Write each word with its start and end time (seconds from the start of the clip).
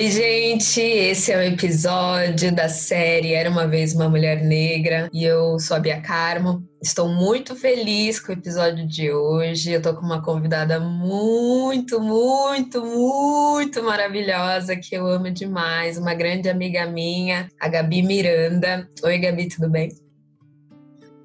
Oi, 0.00 0.10
gente! 0.10 0.80
Esse 0.80 1.30
é 1.30 1.36
o 1.36 1.42
episódio 1.42 2.54
da 2.54 2.70
série 2.70 3.34
Era 3.34 3.50
uma 3.50 3.66
Vez 3.66 3.92
uma 3.92 4.08
Mulher 4.08 4.42
Negra 4.42 5.10
e 5.12 5.24
eu 5.24 5.58
sou 5.58 5.76
a 5.76 5.78
Bia 5.80 6.00
Carmo. 6.00 6.66
Estou 6.82 7.06
muito 7.06 7.54
feliz 7.54 8.18
com 8.18 8.32
o 8.32 8.34
episódio 8.34 8.88
de 8.88 9.12
hoje. 9.12 9.72
Eu 9.72 9.82
tô 9.82 9.94
com 9.94 10.00
uma 10.00 10.22
convidada 10.22 10.80
muito, 10.80 12.00
muito, 12.00 12.82
muito 12.82 13.82
maravilhosa 13.82 14.74
que 14.74 14.94
eu 14.94 15.06
amo 15.06 15.30
demais, 15.30 15.98
uma 15.98 16.14
grande 16.14 16.48
amiga 16.48 16.86
minha, 16.86 17.50
a 17.60 17.68
Gabi 17.68 18.00
Miranda. 18.00 18.88
Oi, 19.04 19.18
Gabi, 19.18 19.48
tudo 19.50 19.68
bem? 19.68 19.90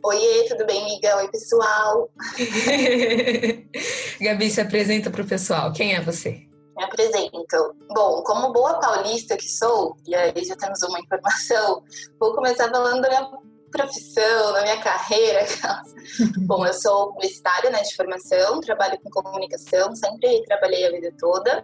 Oi, 0.04 0.46
tudo 0.50 0.66
bem, 0.66 0.82
amiga? 0.82 1.16
Oi, 1.16 1.30
pessoal. 1.30 2.10
Gabi, 4.20 4.50
se 4.50 4.60
apresenta 4.60 5.10
para 5.10 5.22
o 5.22 5.26
pessoal. 5.26 5.72
Quem 5.72 5.94
é 5.94 6.02
você? 6.02 6.54
Me 6.76 6.84
apresento. 6.84 7.76
Bom, 7.94 8.24
como 8.24 8.52
boa 8.52 8.80
paulista 8.80 9.38
que 9.38 9.48
sou, 9.48 9.96
e 10.06 10.16
aí 10.16 10.44
já 10.44 10.56
temos 10.56 10.82
uma 10.84 11.00
informação, 11.00 11.84
vou 12.20 12.34
começar 12.34 12.70
falando 12.70 13.02
da 13.02 13.10
minha 13.10 13.30
profissão, 13.72 14.54
da 14.54 14.62
minha 14.62 14.80
carreira. 14.82 15.46
Bom, 16.46 16.66
eu 16.66 16.74
sou 16.74 17.14
publicitária 17.14 17.70
né, 17.70 17.82
de 17.82 17.96
formação, 17.96 18.62
trabalho 18.62 18.98
com 19.02 19.10
comunicação, 19.10 19.94
sempre 19.96 20.44
trabalhei 20.44 20.86
a 20.88 20.92
vida 20.92 21.14
toda. 21.20 21.64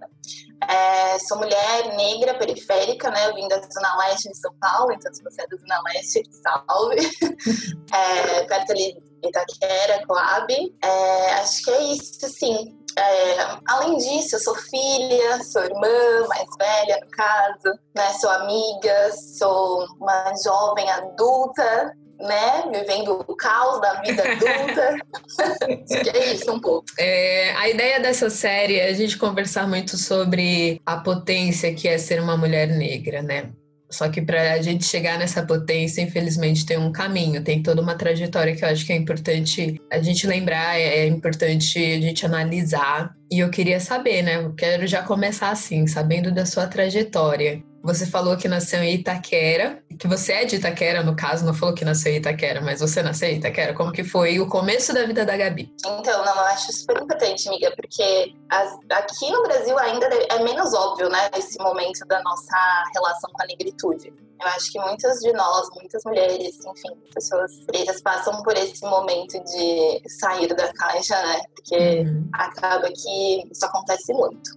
É, 0.67 1.17
sou 1.20 1.37
mulher 1.37 1.95
negra, 1.95 2.35
periférica, 2.35 3.09
né? 3.09 3.29
Eu 3.29 3.35
vim 3.35 3.48
da 3.48 3.59
Zona 3.62 3.98
Leste 3.98 4.29
de 4.29 4.37
São 4.37 4.53
Paulo, 4.59 4.91
então 4.91 5.12
se 5.13 5.23
você 5.23 5.41
é 5.41 5.48
da 5.48 5.57
Zona 5.57 5.81
Leste, 5.85 6.23
salve. 6.43 7.09
É, 7.93 8.43
perto 8.43 8.71
ali 8.71 8.95
Itaquera, 9.23 10.05
Coab. 10.05 10.75
É, 10.84 11.34
acho 11.34 11.63
que 11.63 11.71
é 11.71 11.84
isso, 11.84 12.29
sim. 12.29 12.77
É, 13.02 13.57
além 13.68 13.98
disso, 13.98 14.35
eu 14.35 14.40
sou 14.40 14.55
filha, 14.55 15.44
sou 15.44 15.63
irmã 15.63 16.27
mais 16.27 16.48
velha, 16.57 16.99
no 17.02 17.10
caso, 17.10 17.80
né? 17.96 18.13
Sou 18.20 18.30
amiga, 18.30 19.12
sou 19.13 19.88
uma 19.99 20.34
jovem 20.44 20.90
adulta, 20.91 21.96
né? 22.20 22.63
Vivendo 22.72 23.26
o 23.27 23.35
caos 23.35 23.82
da 23.82 24.02
vida 24.02 24.24
adulta. 24.24 24.98
É 26.13 26.34
isso 26.34 26.52
um 26.52 26.60
pouco. 26.60 26.85
É, 26.98 27.54
a 27.55 27.70
ideia 27.70 27.99
dessa 27.99 28.29
série 28.29 28.77
é 28.77 28.90
a 28.90 28.94
gente 28.94 29.18
conversar 29.18 29.68
muito 29.68 29.98
sobre 29.98 30.79
a 30.85 30.98
potência 30.98 31.74
que 31.74 31.88
é 31.88 31.98
ser 31.98 32.22
uma 32.22 32.38
mulher 32.38 32.68
negra, 32.68 33.22
né? 33.22 33.52
Só 33.91 34.09
que 34.09 34.21
para 34.21 34.53
a 34.53 34.61
gente 34.61 34.85
chegar 34.85 35.20
nessa 35.20 35.43
potência, 35.43 36.01
infelizmente, 36.01 36.65
tem 36.65 36.77
um 36.77 36.91
caminho, 36.91 37.43
tem 37.43 37.61
toda 37.61 37.81
uma 37.81 37.95
trajetória 37.95 38.55
que 38.55 38.63
eu 38.63 38.70
acho 38.70 38.85
que 38.85 38.93
é 38.93 38.95
importante 38.95 39.79
a 39.91 39.99
gente 39.99 40.25
lembrar, 40.25 40.79
é, 40.79 40.99
é 40.99 41.07
importante 41.07 41.77
a 41.77 42.01
gente 42.01 42.25
analisar. 42.25 43.13
E 43.31 43.39
eu 43.39 43.49
queria 43.49 43.79
saber, 43.79 44.21
né? 44.21 44.37
Eu 44.37 44.53
quero 44.53 44.87
já 44.87 45.03
começar 45.03 45.49
assim, 45.51 45.87
sabendo 45.87 46.31
da 46.31 46.45
sua 46.45 46.67
trajetória. 46.67 47.63
Você 47.84 48.05
falou 48.05 48.37
que 48.37 48.48
nasceu 48.48 48.82
em 48.84 48.96
Itaquera, 48.96 49.82
que 49.98 50.07
você 50.07 50.34
é 50.34 50.46
de 50.46 50.55
Itaquera, 50.55 51.04
no 51.04 51.15
caso, 51.15 51.46
não 51.46 51.54
falou 51.54 51.74
que 51.74 51.84
nasceu 51.84 52.12
em 52.12 52.18
Itaquera, 52.18 52.62
mas 52.62 52.79
você 52.79 53.01
nasceu 53.01 53.29
em 53.29 53.38
Itaquera. 53.38 53.73
Como 53.73 53.91
que 53.91 54.04
foi 54.04 54.40
o 54.40 54.48
começo 54.48 54.93
da 54.93 55.05
vida 55.05 55.26
da 55.26 55.35
Gabi? 55.35 55.73
Então, 55.79 56.26
não, 56.26 56.35
eu 56.35 56.46
acho 56.46 56.71
super 56.73 57.01
importante, 57.01 57.48
amiga, 57.48 57.73
porque 57.76 58.34
as, 58.49 58.77
aqui 58.91 59.32
no 59.32 59.43
Brasil 59.43 59.77
ainda 59.79 60.07
é 60.07 60.43
menos 60.43 60.73
óbvio, 60.73 61.10
né, 61.10 61.29
esse 61.38 61.57
momento 61.62 62.05
da 62.07 62.21
nossa 62.21 62.84
relação 62.93 63.29
com 63.34 63.43
a 63.43 63.46
negritude. 63.46 64.13
Eu 64.41 64.47
acho 64.47 64.72
que 64.72 64.79
muitas 64.79 65.19
de 65.19 65.31
nós, 65.34 65.69
muitas 65.75 66.03
mulheres, 66.03 66.57
enfim, 66.66 67.00
pessoas 67.13 67.51
pretas 67.68 68.01
passam 68.01 68.41
por 68.41 68.57
esse 68.57 68.84
momento 68.84 69.40
de 69.44 70.01
sair 70.09 70.47
da 70.56 70.73
caixa, 70.73 71.16
né, 71.22 71.41
porque 71.56 72.01
uhum. 72.01 72.28
acaba 72.34 72.88
que 72.88 73.47
isso 73.51 73.66
acontece 73.66 74.13
muito. 74.13 74.50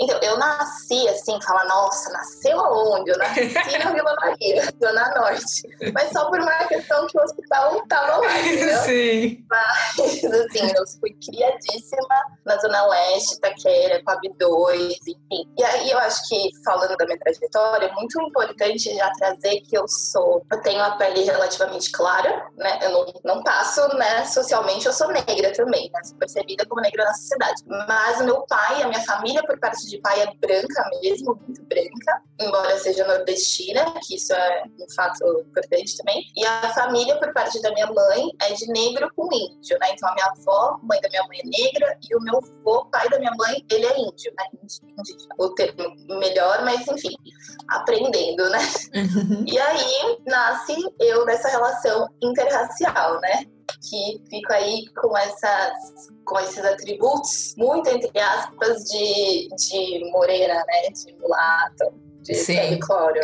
Então, 0.00 0.18
eu 0.22 0.38
nasci 0.38 1.06
assim, 1.08 1.38
fala, 1.42 1.64
nossa, 1.64 2.10
nasceu 2.10 2.58
aonde? 2.58 3.10
Eu 3.10 3.18
nasci 3.18 3.78
na 3.78 3.92
Vila 3.92 4.14
Maria, 4.20 4.64
Zona 4.82 5.14
Norte. 5.14 5.62
Mas 5.92 6.10
só 6.10 6.30
por 6.30 6.40
uma 6.40 6.56
questão 6.64 7.06
que 7.06 7.18
o 7.18 7.22
hospital 7.22 7.82
tava 7.86 8.16
lá, 8.16 8.40
entendeu? 8.40 8.78
Sim. 8.80 9.44
Mas, 9.50 10.24
assim, 10.24 10.72
eu 10.74 10.86
fui 10.98 11.14
criadíssima 11.24 12.08
na 12.46 12.56
Zona 12.58 12.86
Leste, 12.86 13.38
Taquera, 13.40 14.02
Coab 14.02 14.20
2, 14.38 14.94
enfim. 15.06 15.50
E 15.58 15.64
aí 15.64 15.90
eu 15.90 15.98
acho 15.98 16.26
que, 16.28 16.50
falando 16.64 16.96
da 16.96 17.04
minha 17.04 17.18
trajetória, 17.18 17.86
é 17.86 17.92
muito 17.92 18.20
importante 18.22 18.94
já 18.94 19.10
trazer 19.12 19.60
que 19.60 19.76
eu 19.76 19.86
sou, 19.86 20.44
eu 20.50 20.62
tenho 20.62 20.82
a 20.82 20.92
pele 20.92 21.24
relativamente 21.24 21.92
clara, 21.92 22.48
né? 22.56 22.78
Eu 22.82 22.90
não, 22.90 23.12
não 23.24 23.42
passo, 23.42 23.86
né, 23.96 24.24
socialmente, 24.24 24.86
eu 24.86 24.92
sou 24.92 25.08
negra 25.08 25.52
também, 25.52 25.90
né? 25.92 26.00
Sou 26.04 26.16
percebida 26.16 26.64
como 26.66 26.80
negra 26.80 27.04
na 27.04 27.12
sociedade. 27.12 27.62
Mas 27.66 28.20
o 28.20 28.24
meu 28.24 28.42
pai, 28.46 28.82
a 28.82 28.88
minha 28.88 29.02
família, 29.02 29.42
por 29.50 29.58
parte 29.58 29.88
de 29.88 29.98
pai 29.98 30.22
é 30.22 30.32
branca 30.36 30.88
mesmo, 31.02 31.34
muito 31.44 31.64
branca, 31.64 32.22
embora 32.40 32.78
seja 32.78 33.04
nordestina, 33.04 33.84
que 34.06 34.14
isso 34.14 34.32
é 34.32 34.62
um 34.78 34.94
fato 34.94 35.24
importante 35.40 35.96
também. 35.96 36.24
E 36.36 36.46
a 36.46 36.72
família, 36.72 37.18
por 37.18 37.32
parte 37.32 37.60
da 37.60 37.72
minha 37.72 37.88
mãe, 37.88 38.30
é 38.42 38.52
de 38.52 38.68
negro 38.68 39.10
com 39.16 39.28
índio, 39.34 39.76
né? 39.80 39.88
Então 39.90 40.08
a 40.08 40.14
minha 40.14 40.26
avó, 40.26 40.78
mãe 40.84 41.00
da 41.00 41.08
minha 41.08 41.26
mãe 41.26 41.38
é 41.40 41.64
negra, 41.64 41.98
e 42.08 42.16
o 42.16 42.20
meu 42.20 42.38
avô, 42.38 42.84
pai 42.86 43.08
da 43.08 43.18
minha 43.18 43.32
mãe, 43.36 43.64
ele 43.70 43.86
é 43.86 43.98
índio, 43.98 44.32
né? 44.38 44.44
Indígena. 44.52 45.34
O 45.36 45.48
termo 45.50 45.96
melhor, 46.20 46.64
mas 46.64 46.86
enfim, 46.86 47.14
aprendendo, 47.68 48.48
né? 48.50 48.60
Uhum. 48.94 49.44
E 49.46 49.58
aí 49.58 50.18
nasce 50.26 50.76
eu 51.00 51.24
nessa 51.24 51.48
relação 51.48 52.08
interracial, 52.22 53.20
né? 53.20 53.44
Que 53.80 54.22
fico 54.28 54.52
aí 54.52 54.84
com 54.94 55.16
essas 55.16 55.72
com 56.24 56.38
esses 56.40 56.64
atributos 56.64 57.54
muito 57.56 57.88
entre 57.88 58.18
aspas 58.18 58.84
de, 58.84 59.48
de 59.48 60.10
morena, 60.12 60.54
né, 60.54 60.90
de 60.90 61.16
mulato, 61.20 61.92
de 62.22 62.78
cloro. 62.78 63.20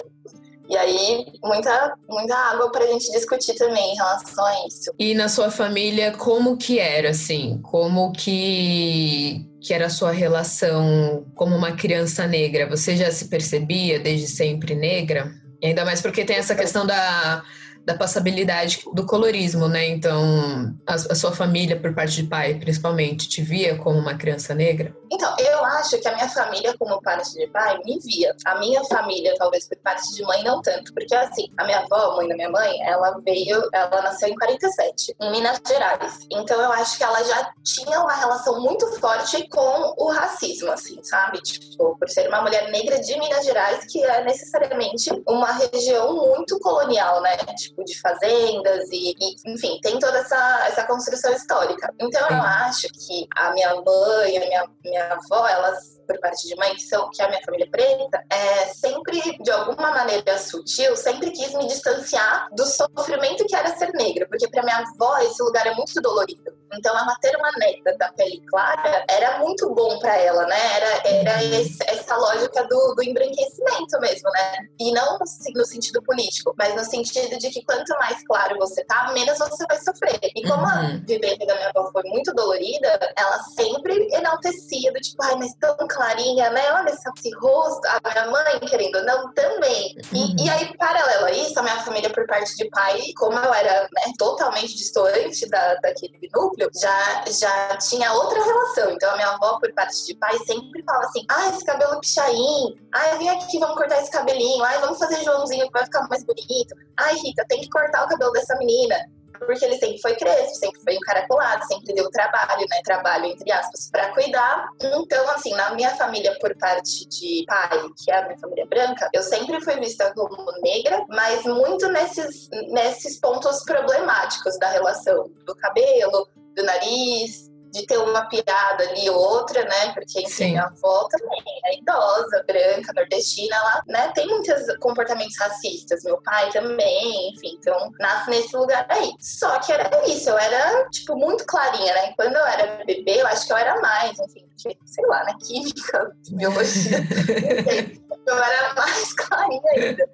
E 0.69 0.77
aí, 0.77 1.27
muita, 1.45 1.97
muita 2.09 2.35
água 2.35 2.73
para 2.73 2.85
a 2.85 2.89
gente 2.89 3.11
discutir 3.13 3.55
também 3.55 3.93
em 3.93 3.97
relação 3.97 4.45
a 4.45 4.67
isso. 4.67 4.93
E 4.99 5.15
na 5.15 5.29
sua 5.29 5.51
família, 5.51 6.11
como 6.13 6.57
que 6.57 6.81
era, 6.81 7.11
assim? 7.11 7.61
Como 7.63 8.13
que, 8.13 9.47
que 9.61 9.73
era 9.73 9.87
a 9.87 9.91
sua 9.91 10.11
relação 10.11 11.25
como 11.37 11.55
uma 11.55 11.73
criança 11.73 12.27
negra? 12.27 12.69
Você 12.69 12.97
já 12.97 13.13
se 13.13 13.29
percebia 13.29 14.01
desde 14.01 14.27
sempre 14.27 14.75
negra? 14.75 15.33
E 15.63 15.69
ainda 15.69 15.85
mais 15.85 16.03
porque 16.03 16.25
tem 16.25 16.37
essa 16.37 16.57
questão 16.57 16.85
da 16.85 17.45
da 17.87 17.95
passabilidade 17.95 18.83
do 18.93 19.07
colorismo, 19.07 19.69
né? 19.69 19.87
Então, 19.87 20.75
a, 20.85 20.95
a, 20.95 21.15
sua 21.15 21.31
família, 21.31 21.79
por 21.79 21.95
parte 21.95 22.17
de 22.17 22.25
pai, 22.25 22.55
principalmente, 22.55 23.29
te 23.29 23.41
via 23.41 23.79
como 23.79 23.97
uma 23.97 24.15
criança 24.15 24.53
negra? 24.55 24.93
Então, 25.11 25.33
eu 25.39 25.65
acho 25.65 25.97
que 26.01 26.09
a 26.09 26.15
minha 26.15 26.29
família, 26.29 26.75
como 26.77 27.01
parte 27.01 27.33
de 27.35 27.47
pai, 27.47 27.79
me 27.85 28.01
via. 28.01 28.35
A 28.45 28.59
minha 28.59 28.83
família, 28.85 29.37
talvez 29.39 29.69
por 29.69 29.79
parte 29.79 30.13
de 30.13 30.23
mãe, 30.25 30.43
não 30.43 30.61
tanto. 30.61 30.93
Porque, 30.93 31.15
assim, 31.15 31.47
a 31.57 31.65
minha 31.65 31.79
avó, 31.79 32.17
mãe 32.17 32.27
da 32.27 32.35
minha 32.35 32.51
mãe, 32.51 32.83
ela 32.83 33.21
veio, 33.25 33.63
ela 33.73 34.03
nasceu 34.03 34.29
em 34.31 34.35
47, 34.35 35.15
em 35.21 35.31
Minas 35.31 35.61
Gerais. 35.65 36.27
Então, 36.33 36.61
eu 36.61 36.73
acho 36.73 36.99
que 36.99 37.05
ela 37.05 37.23
já 37.23 37.53
tinha 37.63 38.01
uma 38.01 38.15
relação 38.15 38.61
muito 38.61 38.85
forte 38.99 39.49
com 39.49 39.95
o 39.97 40.11
racismo, 40.11 40.73
assim, 40.73 41.01
sabe? 41.05 41.41
Tipo, 41.41 41.97
por 41.97 42.09
ser 42.09 42.27
uma 42.29 42.43
mulher 42.43 42.69
negra 42.73 42.99
de 42.99 43.17
Minas 43.17 43.45
Gerais, 43.45 43.85
que 43.87 44.03
é 44.03 44.25
necessariamente 44.25 45.09
uma 45.25 45.53
região 45.53 46.17
muito 46.17 46.59
colonial, 46.59 47.23
né? 47.23 47.37
Tipo, 47.57 47.76
tipo 47.77 47.85
de 47.85 48.01
fazendas 48.01 48.89
e, 48.91 49.15
e, 49.21 49.53
enfim, 49.53 49.79
tem 49.83 49.99
toda 49.99 50.19
essa, 50.19 50.67
essa 50.67 50.85
construção 50.85 51.33
histórica. 51.33 51.93
Então 52.01 52.27
eu 52.29 52.43
acho 52.43 52.89
que 52.89 53.27
a 53.37 53.53
minha 53.53 53.75
mãe, 53.75 54.37
a 54.37 54.41
minha, 54.41 54.69
minha 54.83 55.13
avó, 55.13 55.47
elas 55.47 55.96
por 56.07 56.19
parte 56.21 56.47
de 56.47 56.57
mãe, 56.57 56.75
que, 56.75 56.83
são, 56.83 57.11
que 57.11 57.21
é 57.21 57.25
a 57.25 57.29
minha 57.29 57.43
família 57.43 57.69
preta, 57.71 58.25
é, 58.31 58.67
sempre, 58.67 59.21
de 59.41 59.51
alguma 59.51 59.91
maneira 59.91 60.39
sutil, 60.39 60.97
sempre 60.97 61.31
quis 61.31 61.53
me 61.55 61.67
distanciar 61.67 62.49
do 62.53 62.65
sofrimento 62.65 63.45
que 63.47 63.57
era 63.57 63.77
ser 63.77 63.93
negra, 63.93 64.27
porque 64.29 64.49
para 64.49 64.63
minha 64.63 64.79
avó 64.79 65.19
esse 65.19 65.43
lugar 65.43 65.67
é 65.67 65.75
muito 65.75 66.01
dolorido. 66.01 66.57
Então, 66.75 66.97
ela 66.97 67.17
ter 67.21 67.35
uma 67.37 67.51
neta 67.59 67.97
da 67.97 68.13
pele 68.13 68.43
clara 68.49 69.05
era 69.09 69.39
muito 69.39 69.73
bom 69.73 69.99
para 69.99 70.17
ela, 70.17 70.47
né? 70.47 70.77
Era, 70.77 71.09
era 71.09 71.45
esse, 71.45 71.79
essa 71.87 72.17
lógica 72.17 72.65
do, 72.65 72.95
do 72.95 73.03
embranquecimento 73.03 73.99
mesmo, 74.01 74.31
né? 74.31 74.69
E 74.79 74.93
não 74.93 75.19
no, 75.19 75.25
no, 75.55 75.65
sentido 75.65 76.03
político, 76.03 76.55
mas 76.59 76.75
no 76.75 76.85
sentido 76.85 77.39
de 77.39 77.51
que 77.51 77.65
quanto 77.65 77.97
mais 77.99 78.23
claro 78.27 78.59
você 78.59 78.85
tá, 78.85 79.13
menos 79.13 79.39
você 79.39 79.65
vai 79.67 79.79
sofrer. 79.79 80.19
E 80.35 80.43
como 80.43 80.63
uhum. 80.63 80.67
a 80.67 80.83
vivência 81.07 81.47
da 81.47 81.55
minha 81.55 81.73
avó 81.75 81.91
foi 81.93 82.03
muito 82.05 82.35
dolorida, 82.35 82.99
ela 83.17 83.39
sempre 83.57 84.09
enaltecia 84.13 84.93
do 84.93 85.01
tipo, 85.01 85.23
ai, 85.23 85.37
mas 85.37 85.55
tão 85.55 85.77
clarinha, 85.97 86.51
né? 86.51 86.63
Olha 86.73 86.91
esse 86.91 87.35
rosto. 87.37 87.81
A 87.87 88.11
minha 88.11 88.31
mãe, 88.31 88.61
querendo 88.61 88.97
ou 88.97 89.05
não, 89.05 89.33
também. 89.33 89.97
E, 90.13 90.19
uhum. 90.19 90.37
e 90.39 90.51
aí, 90.51 90.77
paralelo 90.77 91.25
a 91.25 91.33
isso, 91.33 91.59
a 91.59 91.63
minha 91.63 91.83
família, 91.83 92.11
por 92.11 92.27
parte 92.27 92.55
de 92.57 92.69
pai, 92.69 93.01
como 93.17 93.39
eu 93.39 93.55
era 93.55 93.83
né, 93.83 94.13
totalmente 94.19 94.77
distante 94.77 95.49
da, 95.49 95.75
daquele 95.77 96.31
núcleo, 96.35 96.71
já, 96.79 97.25
já 97.29 97.77
tinha 97.79 98.13
outra 98.13 98.45
relação. 98.45 98.91
Então, 98.91 99.11
a 99.11 99.17
minha 99.17 99.31
avó, 99.31 99.59
por 99.59 99.73
parte 99.73 100.05
de 100.05 100.15
pai, 100.17 100.37
sempre 100.47 100.83
fala 100.85 101.05
assim: 101.05 101.25
ah, 101.29 101.49
esse 101.49 101.65
cabelo 101.65 101.99
pichain. 102.01 102.77
Ai, 102.93 103.19
vem 103.19 103.31
aqui, 103.31 103.59
vamos 103.59 103.77
cortar 103.77 104.01
esse 104.01 104.11
cabelinho. 104.11 104.63
Ai, 104.65 104.79
vamos 104.81 104.99
fazer 104.99 105.23
Joãozinho 105.25 105.67
que 105.67 105.73
vai 105.73 105.85
ficar 105.85 106.07
mais 106.09 106.23
bonito. 106.25 106.75
Ai, 106.99 107.15
Rita, 107.17 107.45
tem 107.49 107.61
que 107.61 107.71
cortar 107.71 108.05
o 108.05 108.09
cabelo 108.09 108.33
dessa 108.33 108.55
menina 108.57 109.16
porque 109.39 109.65
ele 109.65 109.79
sempre 109.79 109.99
foi 110.01 110.15
crespo, 110.15 110.55
sempre 110.55 110.81
foi 110.83 110.95
encaracolado, 110.95 111.67
sempre 111.67 111.95
deu 111.95 112.09
trabalho, 112.11 112.67
né? 112.69 112.81
Trabalho, 112.85 113.27
entre 113.27 113.51
aspas, 113.53 113.91
para 113.91 114.13
cuidar. 114.13 114.69
Então, 114.81 115.29
assim, 115.31 115.55
na 115.55 115.75
minha 115.75 115.95
família, 115.97 116.37
por 116.41 116.57
parte 116.57 117.07
de 117.09 117.45
pai, 117.47 117.81
que 117.97 118.11
é 118.11 118.19
a 118.19 118.27
minha 118.27 118.39
família 118.39 118.67
branca, 118.67 119.09
eu 119.13 119.23
sempre 119.23 119.61
fui 119.61 119.77
vista 119.79 120.13
como 120.15 120.53
negra, 120.63 121.05
mas 121.09 121.45
muito 121.45 121.89
nesses, 121.89 122.49
nesses 122.71 123.19
pontos 123.21 123.63
problemáticos 123.65 124.59
da 124.59 124.69
relação 124.69 125.31
do 125.45 125.55
cabelo, 125.57 126.29
do 126.55 126.63
nariz, 126.63 127.51
de 127.73 127.87
ter 127.87 127.99
uma 127.99 128.27
piada 128.29 128.85
ali 128.85 129.09
ou 129.11 129.17
outra, 129.17 129.63
né? 129.65 129.93
Porque, 129.93 130.21
enfim, 130.21 130.31
Sim. 130.31 130.59
a 130.59 130.65
avó 130.65 131.09
também 131.09 131.43
é 131.65 131.79
idosa, 131.79 132.45
branca, 132.47 132.93
nordestina, 132.95 133.57
ela 133.57 133.83
né, 133.87 134.13
tem 134.15 134.27
muitos 134.27 134.63
comportamentos 134.79 135.37
racistas. 135.39 136.03
Meu 136.05 136.21
pai 136.23 136.51
também, 136.51 137.31
enfim, 137.31 137.57
então 137.59 137.91
nasce 137.99 138.31
nesse 138.31 138.57
lugar 138.57 138.87
aí. 138.89 139.13
Só 139.21 139.59
que 139.61 139.73
era 139.73 139.91
isso, 140.07 140.31
eu 140.31 140.39
era, 140.39 140.89
tipo, 140.91 141.17
muito 141.17 141.45
clarinha, 141.47 141.93
né? 141.95 142.13
Quando 142.17 142.37
eu 142.37 142.47
era 142.47 142.85
bebê, 142.85 143.21
eu 143.21 143.27
acho 143.27 143.47
que 143.47 143.53
eu 143.53 143.57
era 143.57 143.81
mais, 143.81 144.19
enfim, 144.19 144.47
porque, 144.49 144.79
sei 144.85 145.07
lá, 145.07 145.25
né? 145.25 145.35
Química, 145.47 146.13
biologia, 146.31 146.99
eu 148.27 148.37
era 148.37 148.75
mais 148.75 149.13
clarinha 149.15 149.63
ainda. 149.75 150.09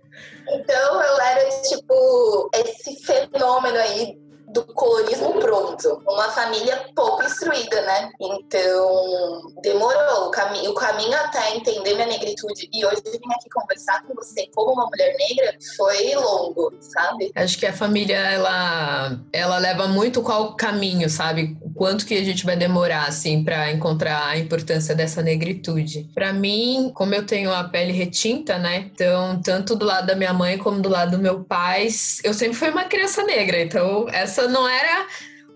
Então 0.48 1.02
eu 1.02 1.20
era, 1.20 1.62
tipo, 1.62 2.50
esse 2.54 2.96
fenômeno 3.04 3.78
aí 3.78 4.21
do 4.52 4.64
colorismo 4.64 5.38
pronto. 5.40 6.02
Uma 6.06 6.30
família 6.30 6.86
pouco 6.94 7.22
instruída, 7.22 7.80
né? 7.82 8.10
Então, 8.20 9.52
demorou. 9.62 10.28
O, 10.28 10.30
caminho, 10.30 10.70
o 10.70 10.74
caminho 10.74 11.14
até 11.14 11.56
entender 11.56 11.94
minha 11.94 12.06
negritude 12.06 12.68
e 12.72 12.84
hoje 12.84 13.02
vim 13.04 13.32
aqui 13.34 13.48
conversar 13.50 14.02
com 14.06 14.14
você 14.14 14.48
como 14.54 14.72
uma 14.72 14.86
mulher 14.86 15.14
negra 15.16 15.56
foi 15.76 16.14
longo, 16.14 16.72
sabe? 16.80 17.32
Acho 17.34 17.58
que 17.58 17.66
a 17.66 17.72
família, 17.72 18.16
ela, 18.16 19.18
ela 19.32 19.58
leva 19.58 19.86
muito 19.88 20.22
qual 20.22 20.54
caminho, 20.54 21.08
sabe? 21.08 21.56
Quanto 21.74 22.06
que 22.06 22.14
a 22.14 22.24
gente 22.24 22.44
vai 22.44 22.56
demorar, 22.56 23.06
assim, 23.06 23.42
para 23.44 23.70
encontrar 23.70 24.26
a 24.26 24.38
importância 24.38 24.94
dessa 24.94 25.22
negritude. 25.22 26.08
Para 26.14 26.32
mim, 26.32 26.90
como 26.94 27.14
eu 27.14 27.24
tenho 27.24 27.52
a 27.52 27.64
pele 27.64 27.92
retinta, 27.92 28.58
né? 28.58 28.90
Então, 28.92 29.40
tanto 29.42 29.74
do 29.74 29.84
lado 29.84 30.06
da 30.06 30.14
minha 30.14 30.32
mãe 30.32 30.58
como 30.58 30.80
do 30.80 30.88
lado 30.88 31.16
do 31.16 31.22
meu 31.22 31.44
pai, 31.44 31.88
eu 32.24 32.34
sempre 32.34 32.56
fui 32.56 32.70
uma 32.70 32.84
criança 32.84 33.22
negra. 33.24 33.60
Então, 33.60 34.06
essa 34.10 34.48
não 34.48 34.68
era 34.68 35.06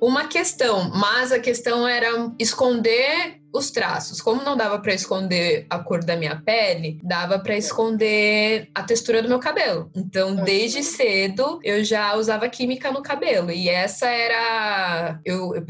uma 0.01 0.27
questão, 0.27 0.91
mas 0.95 1.33
a 1.33 1.39
questão 1.39 1.87
era 1.87 2.31
esconder 2.39 3.41
os 3.53 3.71
traços. 3.71 4.21
Como 4.21 4.43
não 4.43 4.57
dava 4.57 4.79
para 4.79 4.95
esconder 4.95 5.67
a 5.71 5.79
cor 5.79 6.05
da 6.05 6.17
minha 6.17 6.37
pele, 6.37 7.01
dava 7.03 7.39
para 7.39 7.57
esconder 7.57 8.69
a 8.75 8.83
textura 8.83 9.23
do 9.23 9.29
meu 9.29 9.39
cabelo. 9.39 9.91
Então, 9.95 10.31
uhum. 10.31 10.45
desde 10.45 10.83
cedo, 10.83 11.59
eu 11.65 11.83
já 11.85 12.15
usava 12.17 12.49
química 12.49 12.91
no 12.91 13.03
cabelo. 13.03 13.51
E 13.51 13.69
essa 13.69 14.07
era. 14.07 15.21
Eu, 15.25 15.55
eu 15.55 15.63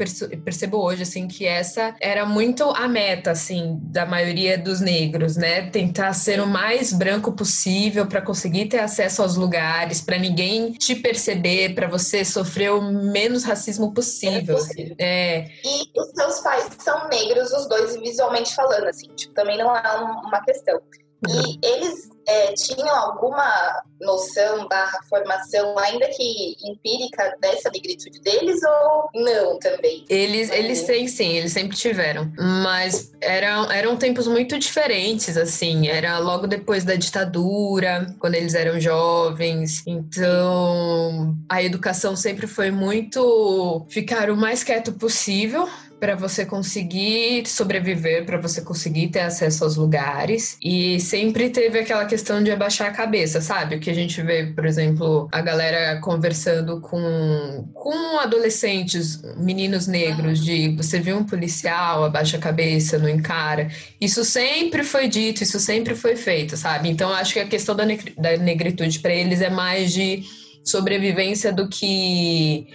percebo 0.43 0.77
hoje, 0.77 1.03
assim, 1.03 1.27
que 1.27 1.45
essa 1.45 1.95
era 1.99 2.25
muito 2.25 2.63
a 2.71 2.87
meta, 2.87 3.31
assim, 3.31 3.79
da 3.83 4.05
maioria 4.05 4.57
dos 4.57 4.79
negros, 4.79 5.35
né? 5.35 5.69
Tentar 5.69 6.13
ser 6.13 6.39
o 6.39 6.47
mais 6.47 6.91
branco 6.91 7.31
possível 7.31 8.05
para 8.05 8.21
conseguir 8.21 8.65
ter 8.65 8.79
acesso 8.79 9.21
aos 9.21 9.35
lugares, 9.35 10.01
para 10.01 10.17
ninguém 10.17 10.73
te 10.73 10.95
perceber, 10.95 11.73
para 11.73 11.87
você 11.87 12.25
sofrer 12.25 12.71
o 12.71 12.81
menos 12.81 13.43
racismo 13.43 13.93
possível. 13.93 14.55
É, 14.55 14.59
possível. 14.59 14.95
é. 14.99 15.47
E 15.63 15.99
os 15.99 16.09
seus 16.15 16.39
pais 16.39 16.67
são 16.79 17.07
negros, 17.09 17.51
os 17.51 17.67
dois 17.67 17.76
visualmente 18.01 18.53
falando, 18.55 18.87
assim, 18.87 19.07
tipo, 19.15 19.33
também 19.33 19.57
não 19.57 19.75
é 19.75 19.95
uma 19.97 20.41
questão. 20.43 20.79
E 21.27 21.65
eles 21.65 22.09
é, 22.27 22.53
tinham 22.53 22.95
alguma 22.95 23.81
noção 23.99 24.67
barra 24.67 24.99
formação, 25.09 25.77
ainda 25.79 26.07
que 26.09 26.55
empírica, 26.63 27.35
dessa 27.41 27.71
negritude 27.71 28.19
deles 28.21 28.59
ou 28.63 29.09
não 29.15 29.57
também? 29.57 30.05
Eles, 30.07 30.51
eles 30.51 30.83
têm 30.83 31.07
sim, 31.07 31.37
eles 31.37 31.53
sempre 31.53 31.75
tiveram. 31.75 32.31
Mas 32.37 33.11
eram, 33.19 33.71
eram 33.71 33.97
tempos 33.97 34.27
muito 34.27 34.59
diferentes, 34.59 35.37
assim. 35.37 35.87
Era 35.87 36.19
logo 36.19 36.45
depois 36.45 36.83
da 36.83 36.95
ditadura, 36.95 38.13
quando 38.19 38.35
eles 38.35 38.53
eram 38.53 38.79
jovens. 38.79 39.83
Então, 39.87 41.35
a 41.49 41.63
educação 41.63 42.15
sempre 42.15 42.45
foi 42.45 42.69
muito 42.69 43.85
ficar 43.89 44.29
o 44.29 44.37
mais 44.37 44.63
quieto 44.63 44.93
possível 44.93 45.67
para 45.99 46.15
você 46.15 46.45
conseguir 46.45 47.47
sobreviver, 47.47 48.25
para 48.25 48.37
você 48.37 48.61
conseguir 48.61 49.07
ter 49.07 49.21
acesso 49.21 49.63
aos 49.63 49.75
lugares. 49.75 50.57
E 50.61 50.99
sempre 50.99 51.49
teve 51.49 51.79
aquela 51.79 52.05
questão 52.05 52.43
de 52.43 52.51
abaixar 52.51 52.89
a 52.89 52.93
cabeça, 52.93 53.41
sabe? 53.41 53.75
O 53.75 53.79
que 53.79 53.89
a 53.89 53.93
gente 53.93 54.21
vê, 54.21 54.47
por 54.47 54.65
exemplo, 54.65 55.27
a 55.31 55.41
galera 55.41 55.99
conversando 56.01 56.79
com, 56.81 57.67
com 57.73 58.19
adolescentes, 58.19 59.21
meninos 59.37 59.87
negros, 59.87 60.43
de 60.43 60.75
você 60.75 60.99
viu 60.99 61.17
um 61.17 61.23
policial, 61.23 62.03
abaixa 62.03 62.37
a 62.37 62.39
cabeça, 62.39 62.97
não 62.99 63.09
encara. 63.09 63.69
Isso 63.99 64.23
sempre 64.23 64.83
foi 64.83 65.07
dito, 65.07 65.41
isso 65.41 65.59
sempre 65.59 65.95
foi 65.95 66.15
feito, 66.15 66.55
sabe? 66.55 66.89
Então 66.89 67.11
acho 67.11 67.33
que 67.33 67.39
a 67.39 67.47
questão 67.47 67.75
da, 67.75 67.85
da 68.17 68.37
negritude 68.37 68.99
para 68.99 69.13
eles 69.13 69.41
é 69.41 69.49
mais 69.49 69.91
de 69.91 70.23
sobrevivência 70.63 71.51
do 71.51 71.67
que 71.67 72.67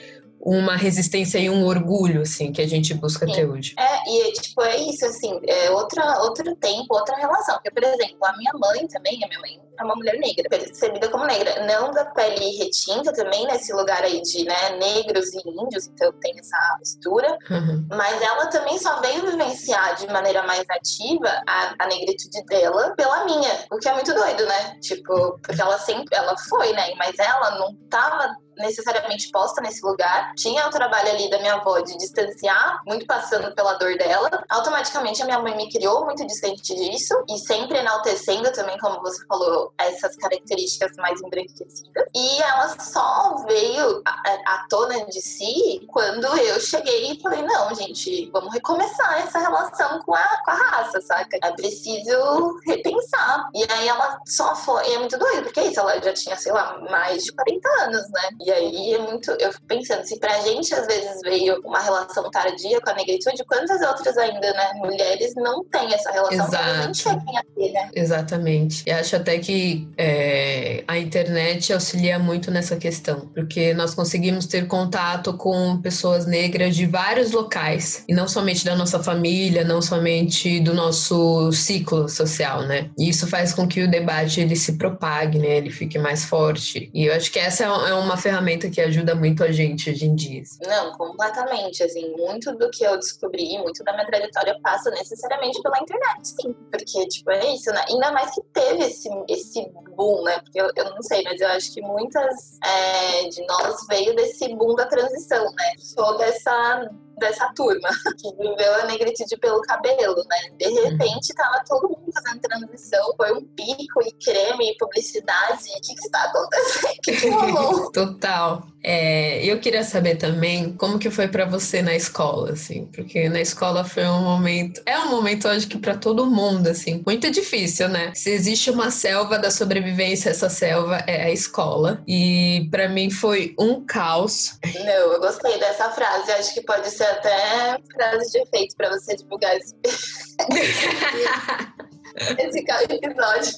uma 0.45 0.77
resistência 0.77 1.39
e 1.39 1.49
um 1.49 1.65
orgulho, 1.65 2.23
assim, 2.23 2.51
que 2.51 2.61
a 2.61 2.67
gente 2.67 2.93
busca 2.95 3.25
Sim. 3.27 3.33
até 3.33 3.47
hoje. 3.47 3.75
É, 3.79 4.11
e 4.11 4.33
tipo, 4.33 4.61
é 4.63 4.77
isso, 4.77 5.07
assim, 5.07 5.41
é 5.47 5.71
outra, 5.71 6.21
outro 6.23 6.57
tempo, 6.57 6.89
outra 6.91 7.17
relação. 7.17 7.55
Porque, 7.55 7.71
por 7.71 7.85
exemplo, 7.85 8.19
a 8.25 8.37
minha 8.37 8.53
mãe 8.55 8.87
também, 8.89 9.23
a 9.23 9.29
minha 9.29 9.41
mãe 9.41 9.61
é 9.79 9.85
uma 9.85 9.95
mulher 9.95 10.19
negra, 10.19 10.49
percebida 10.49 11.09
como 11.09 11.25
negra. 11.27 11.65
Não 11.65 11.93
da 11.93 12.07
pele 12.07 12.57
retinta 12.57 13.13
também, 13.13 13.47
nesse 13.47 13.73
lugar 13.73 14.03
aí 14.03 14.21
de, 14.21 14.45
né, 14.45 14.77
negros 14.79 15.33
e 15.33 15.49
índios, 15.49 15.87
então 15.87 16.13
tem 16.21 16.35
essa 16.37 16.59
mistura. 16.81 17.39
Uhum. 17.49 17.87
Mas 17.91 18.21
ela 18.21 18.47
também 18.47 18.79
só 18.79 19.01
veio 19.01 19.31
vivenciar 19.31 19.95
de 19.95 20.09
maneira 20.09 20.43
mais 20.43 20.65
ativa 20.69 21.29
a, 21.47 21.75
a 21.79 21.87
negritude 21.87 22.45
dela 22.47 22.95
pela 22.97 23.25
minha. 23.25 23.65
O 23.71 23.79
que 23.79 23.89
é 23.89 23.93
muito 23.95 24.13
doido, 24.13 24.45
né? 24.45 24.77
Tipo, 24.81 25.39
porque 25.41 25.61
ela 25.61 25.79
sempre, 25.79 26.17
ela 26.17 26.37
foi, 26.37 26.73
né? 26.73 26.95
Mas 26.97 27.17
ela 27.19 27.59
não 27.59 27.77
tava 27.89 28.37
necessariamente 28.63 29.31
posta 29.31 29.61
nesse 29.61 29.85
lugar. 29.85 30.33
Tinha 30.37 30.67
o 30.67 30.71
trabalho 30.71 31.11
ali 31.11 31.29
da 31.29 31.39
minha 31.39 31.55
avó 31.55 31.81
de 31.81 31.97
distanciar, 31.99 32.81
muito 32.87 33.05
passando 33.07 33.55
pela 33.55 33.75
dor 33.75 33.97
dela. 33.99 34.31
Automaticamente 34.49 35.21
a 35.23 35.27
minha 35.27 35.39
mãe 35.41 35.57
me 35.57 35.71
criou 35.71 36.05
muito 36.05 36.27
distante 36.27 36.75
disso 36.75 37.15
e 37.29 37.39
sempre 37.39 37.79
enaltecendo 37.79 38.51
também, 38.53 38.79
como 38.79 39.01
você 39.01 39.25
falou, 39.27 39.73
essas 39.79 40.17
características 40.17 40.97
mais 40.97 41.21
embranquecidas. 41.21 41.83
E 42.15 42.43
ela 42.43 42.69
só 42.81 43.45
veio 43.47 44.03
à 44.07 44.67
tona 44.69 45.05
de 45.07 45.21
si 45.21 45.87
quando 45.89 46.27
eu 46.39 46.61
cheguei 46.61 47.13
e 47.13 47.21
falei: 47.21 47.43
não, 47.43 47.75
gente, 47.75 48.31
vamos 48.31 48.53
recomeçar 48.53 49.21
essa 49.23 49.39
relação 49.39 50.01
com 50.01 50.15
a, 50.15 50.43
com 50.45 50.51
a 50.51 50.55
raça, 50.55 51.01
saca? 51.01 51.39
É 51.43 51.51
preciso 51.53 52.61
repensar. 52.67 53.49
E 53.55 53.65
aí 53.71 53.89
ela 53.89 54.21
só 54.27 54.55
foi. 54.55 54.89
E 54.89 54.95
é 54.95 54.99
muito 54.99 55.19
doido, 55.19 55.45
porque 55.45 55.61
é 55.61 55.67
isso, 55.67 55.81
ela 55.81 56.01
já 56.01 56.13
tinha, 56.13 56.37
sei 56.37 56.53
lá, 56.53 56.79
mais 56.91 57.25
de 57.25 57.33
40 57.33 57.69
anos, 57.85 58.11
né? 58.11 58.29
E 58.41 58.52
aí 58.53 58.95
é 58.95 58.99
muito. 58.99 59.31
Eu 59.33 59.53
fico 59.53 59.67
pensando, 59.67 60.05
se 60.05 60.19
pra 60.19 60.41
gente 60.41 60.75
às 60.75 60.87
vezes 60.87 61.21
veio 61.23 61.61
uma 61.65 61.81
relação 61.81 62.31
tardia 62.31 62.81
com 62.81 62.91
a 62.91 62.95
negritude, 62.95 63.45
quantas 63.45 63.81
outras 63.83 64.17
ainda, 64.17 64.53
né? 64.53 64.73
Mulheres 64.77 65.35
não 65.37 65.65
têm 65.65 65.93
essa 65.93 66.11
relação 66.11 66.47
Exato. 66.47 66.53
que 66.53 66.59
a 66.59 66.83
gente 66.83 67.09
a 67.09 67.45
ter, 67.55 67.73
né? 67.73 67.91
Exatamente. 67.95 68.85
E 68.87 68.91
acho 68.91 69.17
até 69.17 69.39
que 69.39 69.89
é, 69.97 70.85
a 70.87 70.99
internet 70.99 71.73
auxilia 71.73 72.19
muito 72.19 72.51
nessa 72.51 72.77
questão, 72.77 73.31
porque 73.35 73.75
nós 73.75 73.95
conseguimos 73.95 74.47
ter 74.47 74.67
contato 74.67 75.37
com 75.37 75.81
pessoas 75.81 76.27
negras 76.27 76.77
de 76.77 76.87
vários 76.87 77.33
locais, 77.33 78.05
e 78.09 78.15
não 78.15 78.29
somente 78.29 78.65
da 78.65 78.75
nossa 78.75 79.03
família, 79.03 79.65
não 79.65 79.81
somente 79.81 80.61
do 80.61 80.75
nosso 80.75 81.51
ciclo 81.53 82.09
social, 82.09 82.63
né? 82.63 82.91
E 82.99 83.09
isso 83.09 83.27
faz 83.27 83.53
com 83.53 83.67
que 83.67 83.83
o 83.83 83.91
debate 83.91 84.41
ele 84.41 84.57
se 84.57 84.75
propague, 84.75 85.39
né? 85.39 85.57
Ele 85.57 85.71
fique 85.71 85.99
mais 85.99 86.25
forte. 86.25 86.91
E 86.93 87.07
eu 87.07 87.15
acho 87.15 87.31
que 87.31 87.39
essa 87.39 87.65
é 87.65 87.95
uma 87.95 88.17
ferramenta 88.17 88.32
ferramenta 88.33 88.71
que 88.71 88.81
ajuda 88.81 89.15
muito 89.15 89.45
a 89.45 89.53
gente 89.53 89.91
hoje 89.91 90.07
em 90.07 90.15
dia. 90.15 90.43
Não, 90.67 90.93
completamente. 90.93 91.83
Assim, 91.83 92.11
muito 92.17 92.57
do 92.57 92.71
que 92.71 92.83
eu 92.83 92.97
descobri, 92.97 93.59
muito 93.59 93.85
da 93.85 93.93
minha 93.93 94.07
trajetória 94.07 94.59
passa 94.63 94.91
necessariamente 94.91 95.61
pela 95.63 95.79
internet, 95.79 96.29
sim. 96.29 96.55
Porque, 96.71 97.07
tipo, 97.09 97.31
é 97.31 97.55
isso, 97.55 97.71
né? 97.71 97.85
Ainda 97.89 98.13
mais 98.13 98.35
que 98.35 98.41
teve 98.53 98.85
esse, 98.85 99.09
esse 99.29 99.71
boom, 99.95 100.23
né? 100.23 100.39
Porque 100.41 100.61
eu, 100.61 100.71
eu 100.75 100.91
não 100.91 101.03
sei, 101.03 101.23
mas 101.25 101.41
eu 101.41 101.49
acho 101.49 101.73
que 101.75 101.83
muitas 101.83 102.59
é, 102.65 103.29
de 103.29 103.47
nós 103.47 103.87
veio 103.89 104.17
desse 104.17 104.49
boom 104.55 104.75
da 104.75 104.87
transição, 104.87 105.45
né? 105.45 105.73
Sou 105.79 106.17
dessa 106.17 106.91
dessa 107.19 107.53
turma, 107.55 107.89
que 108.21 108.31
viveu 108.37 108.75
a 108.77 108.87
negritude 108.87 109.37
pelo 109.39 109.61
cabelo, 109.63 110.25
né? 110.29 110.37
De 110.59 110.67
uhum. 110.67 110.91
repente 110.91 111.35
tava 111.35 111.63
todo 111.67 111.89
mundo 111.89 112.13
fazendo 112.13 112.41
transição, 112.41 113.15
foi 113.17 113.33
um 113.33 113.45
pico 113.45 114.03
e 114.03 114.13
creme 114.25 114.71
e 114.71 114.77
publicidade. 114.77 115.63
O 115.77 115.81
que, 115.81 115.95
que 115.95 116.05
está 116.05 116.25
acontecendo? 116.25 116.93
O 116.93 117.01
que, 117.03 117.13
que 117.13 117.29
rolou? 117.29 117.91
Total. 117.93 118.63
É, 118.85 119.45
eu 119.45 119.61
queria 119.61 119.85
saber 119.85 120.17
também 120.17 120.73
como 120.73 120.99
que 120.99 121.09
foi 121.09 121.29
para 121.29 121.45
você 121.45 121.81
na 121.81 121.95
escola, 121.95 122.53
assim, 122.53 122.87
porque 122.87 123.29
na 123.29 123.41
escola 123.41 123.85
foi 123.85 124.05
um 124.05 124.23
momento, 124.23 124.83
é 124.85 124.99
um 124.99 125.11
momento, 125.11 125.47
acho 125.47 125.69
que 125.69 125.79
para 125.79 125.97
todo 125.97 126.27
mundo, 126.27 126.69
assim, 126.69 127.01
muito 127.07 127.31
difícil, 127.31 127.89
né? 127.89 128.13
Se 128.15 128.31
existe 128.31 128.71
uma 128.71 128.91
selva 128.91 129.39
da 129.39 129.51
sobrevivência, 129.51 130.31
essa 130.31 130.49
selva 130.49 130.97
é 131.07 131.25
a 131.25 131.31
escola. 131.31 132.03
E 132.07 132.69
para 132.71 132.89
mim 132.89 133.11
foi 133.11 133.55
um 133.59 133.85
caos. 133.85 134.59
Não, 134.75 135.13
eu 135.13 135.21
gostei 135.21 135.59
dessa 135.59 135.91
frase. 135.91 136.33
Acho 136.33 136.55
que 136.55 136.63
pode 136.63 136.91
ser 136.91 137.02
até 137.05 137.79
frase 137.93 138.33
de 138.33 138.39
efeito 138.39 138.75
para 138.77 138.91
você 138.91 139.17
divulgar 139.17 139.57
esse, 139.57 139.75
esse 142.39 142.65
episódio. 142.91 143.53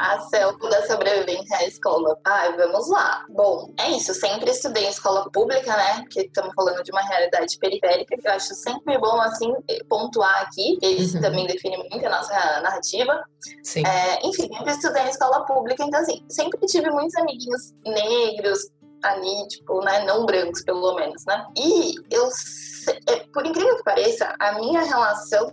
A 0.00 0.18
selva 0.20 0.70
da 0.70 0.86
sobrevivência 0.86 1.58
à 1.58 1.66
escola. 1.66 2.18
Ai, 2.24 2.56
vamos 2.56 2.88
lá. 2.88 3.24
Bom, 3.28 3.72
é 3.78 3.90
isso. 3.90 4.14
Sempre 4.14 4.50
estudei 4.50 4.84
em 4.84 4.88
escola 4.88 5.30
pública, 5.30 5.76
né? 5.76 6.00
Porque 6.00 6.22
estamos 6.22 6.54
falando 6.54 6.82
de 6.82 6.90
uma 6.90 7.02
realidade 7.02 7.58
periférica 7.58 8.16
que 8.16 8.26
eu 8.26 8.32
acho 8.32 8.54
sempre 8.54 8.98
bom, 8.98 9.20
assim, 9.20 9.52
pontuar 9.88 10.42
aqui. 10.42 10.78
Isso 10.82 11.16
uhum. 11.16 11.22
também 11.22 11.46
define 11.46 11.76
muito 11.76 12.06
a 12.06 12.10
nossa 12.10 12.32
narrativa. 12.60 13.22
Sim. 13.62 13.82
É, 13.86 14.26
enfim, 14.26 14.48
sempre 14.48 14.72
estudei 14.72 15.02
em 15.02 15.10
escola 15.10 15.44
pública, 15.44 15.84
então, 15.84 16.00
assim, 16.00 16.24
sempre 16.28 16.58
tive 16.66 16.90
muitos 16.90 17.14
amiguinhos 17.16 17.72
negros 17.84 18.70
ali, 19.02 19.48
tipo, 19.48 19.80
né? 19.82 20.04
Não 20.04 20.24
brancos, 20.24 20.62
pelo 20.62 20.94
menos, 20.94 21.24
né? 21.26 21.46
E 21.56 21.94
eu 22.10 22.28
por 23.32 23.46
incrível 23.46 23.76
que 23.76 23.82
pareça, 23.82 24.34
a 24.38 24.52
minha 24.58 24.82
relação 24.82 25.52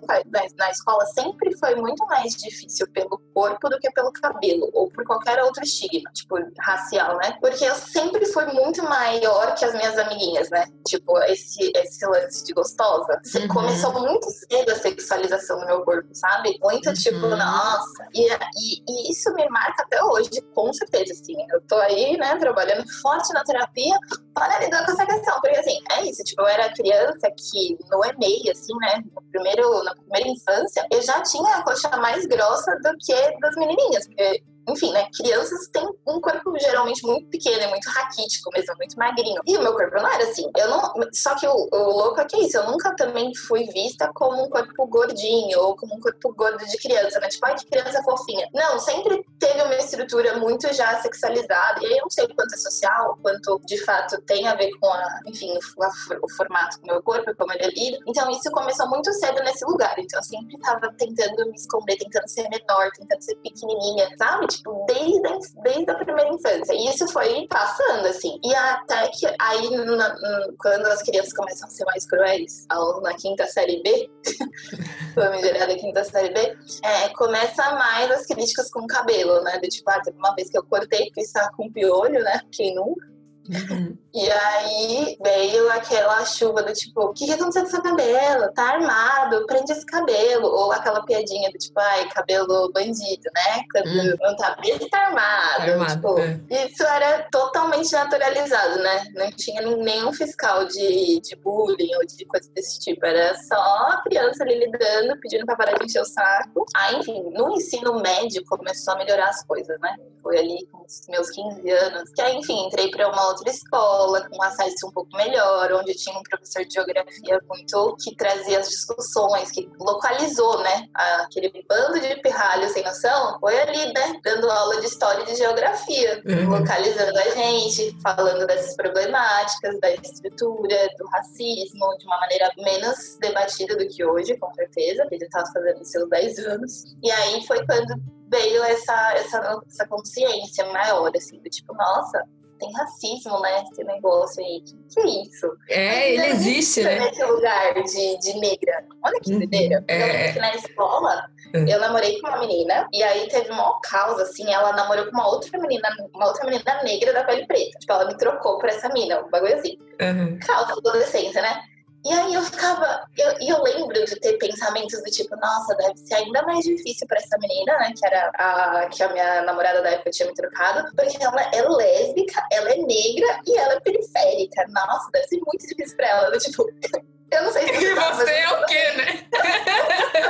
na 0.57 0.71
escola 0.71 1.05
sempre 1.07 1.57
foi 1.57 1.75
muito 1.75 2.05
mais 2.05 2.35
difícil 2.35 2.87
pelo 2.91 3.21
corpo 3.33 3.69
do 3.69 3.79
que 3.79 3.89
pelo 3.91 4.11
cabelo, 4.11 4.69
ou 4.73 4.89
por 4.89 5.03
qualquer 5.05 5.41
outro 5.43 5.63
estigma, 5.63 6.11
tipo, 6.11 6.35
racial, 6.59 7.17
né? 7.17 7.37
Porque 7.39 7.63
eu 7.63 7.75
sempre 7.75 8.25
fui 8.27 8.45
muito 8.47 8.83
maior 8.83 9.55
que 9.55 9.65
as 9.65 9.73
minhas 9.73 9.97
amiguinhas, 9.97 10.49
né? 10.49 10.65
Tipo, 10.87 11.17
esse, 11.23 11.71
esse 11.75 12.05
lance 12.05 12.43
de 12.43 12.53
gostosa. 12.53 13.21
Uhum. 13.35 13.47
Começou 13.47 13.93
muito 13.93 14.29
cedo 14.29 14.71
a 14.71 14.75
sexualização 14.75 15.59
do 15.59 15.65
meu 15.65 15.81
corpo, 15.81 16.09
sabe? 16.13 16.57
Muito 16.61 16.93
tipo, 16.93 17.25
uhum. 17.25 17.37
nossa. 17.37 18.07
E, 18.13 18.27
e, 18.27 18.83
e, 18.87 19.11
isso 19.11 19.33
me 19.33 19.47
marca 19.49 19.83
até 19.83 20.03
hoje, 20.03 20.41
com 20.53 20.71
certeza, 20.73 21.13
assim. 21.13 21.35
Eu 21.51 21.61
tô 21.61 21.75
aí, 21.75 22.17
né, 22.17 22.35
trabalhando 22.37 22.87
forte 23.01 23.33
na 23.33 23.43
terapia 23.43 23.97
para 24.33 24.59
lidar 24.59 24.85
com 24.85 24.91
essa 24.91 25.05
questão. 25.05 25.39
Porque, 25.41 25.57
assim, 25.57 25.79
é 25.91 26.05
isso. 26.05 26.23
Tipo, 26.23 26.41
eu 26.41 26.47
era 26.47 26.73
criança 26.73 27.31
que 27.31 27.77
no 27.89 28.03
EMEI, 28.05 28.51
assim, 28.51 28.75
né, 28.77 29.03
no 29.13 29.21
primeiro, 29.31 29.83
na 29.83 29.95
primeira 29.95 30.29
infância, 30.29 30.85
eu 30.91 31.01
já 31.01 31.21
tinha 31.21 31.55
a 31.55 31.63
coxa 31.63 31.89
mais 31.97 32.25
grossa 32.25 32.75
do 32.77 32.95
que 32.99 33.39
das 33.39 33.55
menininhas. 33.55 34.05
Porque 34.07 34.43
enfim, 34.71 34.91
né? 34.91 35.07
Crianças 35.15 35.67
têm 35.69 35.87
um 36.07 36.21
corpo 36.21 36.57
geralmente 36.59 37.05
muito 37.05 37.29
pequeno, 37.29 37.69
muito 37.69 37.89
raquítico 37.89 38.49
mesmo, 38.53 38.75
muito 38.77 38.97
magrinho. 38.97 39.41
E 39.45 39.57
o 39.57 39.61
meu 39.61 39.73
corpo 39.73 39.95
não 39.95 40.07
era 40.07 40.23
assim. 40.23 40.49
Eu 40.57 40.69
não. 40.69 40.93
Só 41.13 41.35
que 41.35 41.47
o, 41.47 41.69
o 41.71 41.97
louco 41.97 42.19
é 42.21 42.25
que 42.25 42.35
é 42.35 42.39
isso. 42.41 42.57
Eu 42.57 42.71
nunca 42.71 42.95
também 42.95 43.33
fui 43.35 43.65
vista 43.65 44.11
como 44.13 44.43
um 44.43 44.49
corpo 44.49 44.87
gordinho 44.87 45.59
ou 45.59 45.75
como 45.75 45.95
um 45.95 45.99
corpo 45.99 46.33
gordo 46.33 46.65
de 46.65 46.77
criança, 46.77 47.19
né? 47.19 47.27
Tipo, 47.27 47.45
ai, 47.45 47.55
que 47.55 47.65
criança 47.65 48.01
fofinha. 48.03 48.47
Não, 48.53 48.79
sempre 48.79 49.25
teve 49.39 49.61
uma 49.61 49.75
estrutura 49.75 50.37
muito 50.37 50.71
já 50.73 50.99
sexualizada. 51.01 51.81
E 51.81 51.85
aí 51.85 51.93
eu 51.93 52.03
não 52.03 52.09
sei 52.09 52.27
quanto 52.27 52.53
é 52.53 52.57
social, 52.57 53.17
quanto 53.21 53.59
de 53.65 53.77
fato 53.83 54.21
tem 54.21 54.47
a 54.47 54.55
ver 54.55 54.71
com 54.79 54.87
a, 54.87 55.19
enfim, 55.27 55.51
o, 55.77 55.83
a, 55.83 55.89
o 56.21 56.29
formato 56.35 56.79
do 56.81 56.87
meu 56.87 57.01
corpo, 57.01 57.33
como 57.35 57.53
ele 57.53 57.63
é 57.63 57.69
lido. 57.69 58.03
Então 58.07 58.29
isso 58.29 58.49
começou 58.51 58.87
muito 58.89 59.11
cedo 59.13 59.41
nesse 59.43 59.65
lugar. 59.65 59.97
Então 59.97 60.19
eu 60.19 60.23
sempre 60.23 60.57
tava 60.59 60.91
tentando 60.97 61.45
me 61.49 61.55
esconder, 61.55 61.97
tentando 61.97 62.27
ser 62.27 62.47
menor, 62.49 62.89
tentando 62.97 63.21
ser 63.21 63.35
pequenininha, 63.35 64.09
sabe? 64.17 64.47
Tipo, 64.59 64.85
desde 64.85 65.27
a, 65.27 65.61
desde 65.63 65.91
a 65.91 65.95
primeira 65.95 66.33
infância. 66.33 66.73
E 66.73 66.87
isso 66.87 67.07
foi 67.07 67.47
passando, 67.47 68.05
assim. 68.07 68.39
E 68.43 68.53
até 68.53 69.07
que 69.07 69.25
aí, 69.39 69.69
na, 69.69 70.15
quando 70.59 70.85
as 70.87 71.01
crianças 71.01 71.33
começam 71.33 71.67
a 71.67 71.71
ser 71.71 71.85
mais 71.85 72.05
cruéis, 72.05 72.67
na 73.01 73.13
quinta 73.13 73.45
série 73.47 73.81
B, 73.81 74.09
famigerada 75.15 75.75
quinta 75.75 76.03
série 76.03 76.33
B, 76.33 76.57
é, 76.83 77.09
começa 77.09 77.71
mais 77.73 78.11
as 78.11 78.25
críticas 78.25 78.71
com 78.71 78.81
o 78.81 78.87
cabelo, 78.87 79.41
né? 79.43 79.57
Do 79.59 79.67
tipo, 79.67 79.89
ah, 79.89 80.01
uma 80.17 80.35
vez 80.35 80.49
que 80.49 80.57
eu 80.57 80.63
cortei 80.63 81.05
porque 81.05 81.21
estava 81.21 81.51
com 81.55 81.71
piolho, 81.71 82.21
né? 82.23 82.41
Quem 82.51 82.75
nunca? 82.75 83.18
Uhum. 83.49 83.97
E 84.13 84.31
aí 84.31 85.17
veio 85.23 85.71
aquela 85.71 86.23
chuva 86.25 86.61
do 86.61 86.71
tipo, 86.73 87.01
o 87.01 87.13
que, 87.13 87.25
que 87.25 87.33
aconteceu 87.33 87.63
com 87.63 87.69
seu 87.69 87.81
cabelo? 87.81 88.51
Tá 88.53 88.73
armado, 88.73 89.45
prende 89.47 89.71
esse 89.71 89.85
cabelo. 89.85 90.47
Ou 90.47 90.71
aquela 90.71 91.03
piadinha 91.03 91.49
do 91.49 91.57
tipo, 91.57 91.79
ai, 91.79 92.07
cabelo 92.09 92.71
bandido, 92.71 93.29
né? 93.33 93.63
Quando 93.71 93.87
uhum. 93.87 94.15
não 94.21 94.35
tá 94.35 94.55
preso, 94.55 94.87
tá 94.89 94.99
armado. 95.07 95.57
Tá 95.57 95.71
armado 95.71 95.93
tipo, 95.93 96.19
é. 96.19 96.65
Isso 96.65 96.83
era 96.83 97.27
totalmente 97.31 97.91
naturalizado, 97.91 98.79
né? 98.79 99.03
Não 99.15 99.31
tinha 99.31 99.61
nenhum 99.61 100.13
fiscal 100.13 100.65
de, 100.65 101.19
de 101.21 101.35
bullying 101.37 101.95
ou 101.95 102.05
de 102.05 102.25
coisa 102.25 102.49
desse 102.53 102.79
tipo. 102.79 103.03
Era 103.05 103.35
só 103.35 103.55
a 103.55 104.01
criança 104.03 104.43
ali 104.43 104.59
lidando, 104.59 105.19
pedindo 105.19 105.45
pra 105.45 105.55
parar 105.55 105.77
de 105.77 105.85
encher 105.85 106.01
o 106.01 106.05
saco. 106.05 106.65
Aí, 106.75 106.97
enfim, 106.97 107.31
no 107.31 107.51
ensino 107.51 107.99
médio 107.99 108.43
começou 108.45 108.93
a 108.93 108.97
melhorar 108.97 109.29
as 109.29 109.43
coisas, 109.43 109.79
né? 109.79 109.95
Foi 110.21 110.37
ali 110.37 110.65
com 110.71 110.83
os 110.85 111.01
meus 111.07 111.29
15 111.29 111.69
anos. 111.69 112.09
Que 112.11 112.21
aí, 112.21 112.35
enfim, 112.35 112.67
entrei 112.67 112.89
pra 112.89 113.09
uma 113.09 113.27
outra 113.27 113.49
escola, 113.49 114.27
com 114.29 114.41
acesso 114.43 114.87
um 114.87 114.91
pouco 114.91 115.15
melhor, 115.15 115.71
onde 115.73 115.93
tinha 115.93 116.17
um 116.17 116.23
professor 116.23 116.65
de 116.65 116.73
geografia 116.73 117.39
muito 117.47 117.95
que 118.03 118.15
trazia 118.15 118.59
as 118.59 118.69
discussões, 118.69 119.51
que 119.51 119.69
localizou, 119.79 120.59
né? 120.61 120.87
Aquele 120.93 121.51
bando 121.67 121.99
de 121.99 122.15
pirralhos 122.21 122.71
sem 122.71 122.83
noção, 122.83 123.39
foi 123.39 123.59
ali, 123.59 123.93
né? 123.93 124.19
Dando 124.23 124.49
aula 124.49 124.79
de 124.79 124.87
história 124.87 125.23
e 125.23 125.25
de 125.25 125.35
geografia, 125.35 126.21
uhum. 126.25 126.49
localizando 126.49 127.17
a 127.17 127.29
gente, 127.29 127.95
falando 128.01 128.45
dessas 128.47 128.75
problemáticas, 128.75 129.79
da 129.79 129.91
estrutura, 129.91 130.89
do 130.97 131.05
racismo, 131.07 131.97
de 131.97 132.05
uma 132.05 132.19
maneira 132.19 132.51
menos 132.57 133.17
debatida 133.19 133.75
do 133.75 133.87
que 133.87 134.03
hoje, 134.05 134.37
com 134.37 134.53
certeza, 134.53 135.07
ele 135.11 135.25
estava 135.25 135.45
fazendo 135.51 135.83
seus 135.85 136.09
10 136.09 136.39
anos. 136.39 136.95
E 137.03 137.11
aí 137.11 137.45
foi 137.45 137.65
quando 137.65 138.18
veio 138.29 138.63
essa, 138.63 139.13
essa, 139.13 139.61
essa 139.67 139.87
consciência 139.87 140.65
maior, 140.71 141.11
assim, 141.15 141.39
do 141.39 141.49
tipo, 141.49 141.73
nossa, 141.73 142.23
tem 142.59 142.71
racismo, 142.73 143.39
né? 143.39 143.63
Esse 143.63 143.83
negócio 143.83 144.43
aí. 144.43 144.61
Que, 144.61 144.75
que 144.93 144.99
é 144.99 145.23
isso? 145.23 145.47
É, 145.69 146.13
ele 146.13 146.25
existe, 146.27 146.83
né? 146.83 146.99
Nesse 146.99 147.23
lugar 147.23 147.73
de, 147.73 148.19
de 148.19 148.33
negra. 148.39 148.85
Olha 149.03 149.19
que 149.21 149.31
doideira. 149.31 149.79
Uhum. 149.79 149.85
É. 149.87 150.35
Eu 150.35 150.41
na 150.41 150.55
escola, 150.55 151.25
uhum. 151.55 151.67
eu 151.67 151.79
namorei 151.79 152.19
com 152.19 152.27
uma 152.27 152.39
menina, 152.39 152.87
e 152.93 153.01
aí 153.01 153.27
teve 153.29 153.49
uma 153.49 153.79
causa, 153.81 154.23
assim, 154.23 154.51
ela 154.51 154.73
namorou 154.73 155.05
com 155.05 155.11
uma 155.11 155.27
outra 155.27 155.57
menina, 155.57 155.89
uma 156.13 156.27
outra 156.27 156.45
menina 156.45 156.83
negra 156.83 157.13
da 157.13 157.23
pele 157.23 157.47
preta. 157.47 157.79
Tipo, 157.79 157.93
ela 157.93 158.05
me 158.05 158.17
trocou 158.17 158.59
por 158.59 158.69
essa 158.69 158.89
mina, 158.89 159.21
um 159.21 159.29
bagulho 159.29 159.55
assim. 159.55 159.77
Uhum. 160.01 160.37
Causa 160.45 160.73
adolescência, 160.73 161.41
né? 161.41 161.61
E 162.05 162.13
aí 162.13 162.33
eu 162.33 162.41
ficava, 162.43 163.03
eu, 163.17 163.31
eu 163.41 163.61
lembro 163.61 164.05
de 164.05 164.15
ter 164.19 164.37
pensamentos 164.37 165.01
do 165.03 165.11
tipo, 165.11 165.35
nossa, 165.35 165.75
deve 165.75 165.97
ser 165.97 166.15
ainda 166.15 166.41
mais 166.43 166.63
difícil 166.63 167.05
para 167.05 167.17
essa 167.17 167.37
menina, 167.37 167.77
né? 167.77 167.93
Que 167.95 168.05
era 168.05 168.31
a 168.35 168.87
que 168.87 169.03
a 169.03 169.11
minha 169.11 169.41
namorada 169.41 169.81
da 169.81 169.91
época 169.91 170.11
tinha 170.11 170.27
me 170.29 170.33
trocado, 170.33 170.89
porque 170.95 171.17
ela 171.21 171.41
é 171.53 171.61
lésbica, 171.61 172.41
ela 172.51 172.69
é 172.69 172.77
negra 172.77 173.41
e 173.45 173.57
ela 173.57 173.73
é 173.73 173.79
periférica. 173.81 174.65
Nossa, 174.69 175.11
deve 175.11 175.27
ser 175.27 175.39
muito 175.45 175.67
difícil 175.67 175.97
para 175.97 176.07
ela. 176.07 176.33
Eu, 176.33 176.39
tipo, 176.39 176.63
eu 177.31 177.43
não 177.43 177.51
sei 177.51 177.67
se 177.67 177.73
você. 177.73 177.91
E 177.91 177.95
você 177.95 178.31
é 178.31 178.49
o 178.49 178.65
quê, 178.65 178.91
né? 178.93 179.27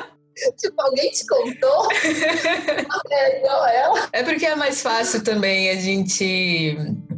tipo, 0.58 0.82
alguém 0.82 1.12
te 1.12 1.28
contou? 1.28 1.88
é 3.12 3.38
igual 3.38 3.68
ela. 3.68 4.10
É 4.12 4.24
porque 4.24 4.46
é 4.46 4.56
mais 4.56 4.82
fácil 4.82 5.24
também 5.24 5.70
a 5.70 5.76
gente 5.76 6.76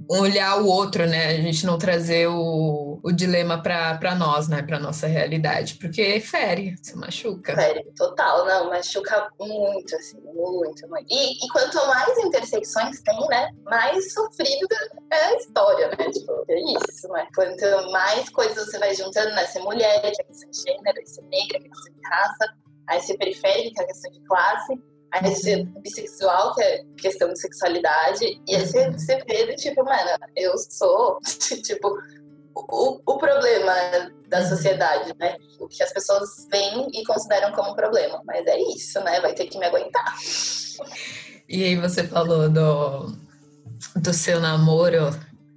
olhar 0.10 0.62
o 0.62 0.68
outro, 0.68 1.06
né? 1.08 1.28
A 1.28 1.42
gente 1.42 1.66
não 1.66 1.78
trazer 1.78 2.28
o, 2.28 2.81
o 3.04 3.12
dilema 3.12 3.62
para 3.62 4.16
nós, 4.16 4.48
né? 4.48 4.62
Para 4.62 4.80
nossa 4.80 5.08
realidade, 5.08 5.76
porque 5.76 6.20
fere, 6.20 6.76
se 6.82 6.96
machuca. 6.96 7.56
Fere, 7.56 7.84
total, 7.96 8.46
não, 8.46 8.70
machuca 8.70 9.30
muito, 9.40 9.96
assim, 9.96 10.20
muito, 10.22 10.88
muito. 10.88 11.06
E, 11.10 11.46
e 11.46 11.50
quanto 11.50 11.78
mais 11.88 12.18
intersecções 12.20 13.02
tem, 13.02 13.28
né? 13.28 13.50
Mais 13.64 14.14
sofrido 14.14 14.68
é 15.12 15.26
a 15.26 15.36
história, 15.36 15.88
né? 15.90 16.12
Tipo, 16.12 16.46
é 16.48 16.60
isso, 16.60 17.08
né? 17.10 17.28
Quanto 17.36 17.92
mais 17.92 18.30
coisas 18.30 18.66
você 18.66 18.78
vai 18.78 18.94
juntando, 18.94 19.32
né? 19.36 19.46
Ser 19.46 19.60
mulher, 19.60 20.02
que 20.02 20.22
é 20.22 20.26
questão 20.26 20.50
de 20.50 20.58
gênero, 20.58 21.02
ser 21.06 21.24
negra, 21.24 21.60
que 21.60 21.68
é 21.68 21.70
questão 21.70 21.94
de 21.94 22.10
raça, 22.10 22.54
aí 22.88 23.02
ser 23.02 23.18
periférica, 23.18 23.76
que 23.76 23.82
é 23.82 23.86
questão 23.86 24.12
de 24.12 24.22
classe 24.22 24.92
Aí 25.12 25.30
você 25.30 25.64
bissexual, 25.64 26.56
que 26.56 26.64
é 26.64 26.84
questão 26.98 27.34
de 27.34 27.40
sexualidade, 27.40 28.42
e 28.48 28.56
aí 28.56 28.66
você, 28.66 28.90
você 28.92 29.18
vê, 29.28 29.54
tipo, 29.56 29.84
mano, 29.84 30.10
eu 30.38 30.58
sou, 30.58 31.20
tipo, 31.64 31.98
o, 32.56 33.02
o 33.06 33.18
problema 33.18 33.74
da 34.28 34.40
uhum. 34.40 34.50
sociedade, 34.50 35.14
né? 35.20 35.36
O 35.60 35.68
que 35.68 35.84
as 35.84 35.92
pessoas 35.92 36.48
veem 36.52 36.90
e 36.94 37.04
consideram 37.06 37.52
como 37.52 37.76
problema. 37.76 38.22
Mas 38.26 38.46
é 38.48 38.60
isso, 38.60 39.00
né? 39.04 39.20
Vai 39.22 39.34
ter 39.34 39.46
que 39.48 39.58
me 39.58 39.66
aguentar. 39.66 40.16
E 41.48 41.64
aí 41.64 41.76
você 41.76 42.04
falou 42.08 42.50
do, 42.50 43.16
do 43.96 44.14
seu 44.14 44.40
namoro 44.40 45.10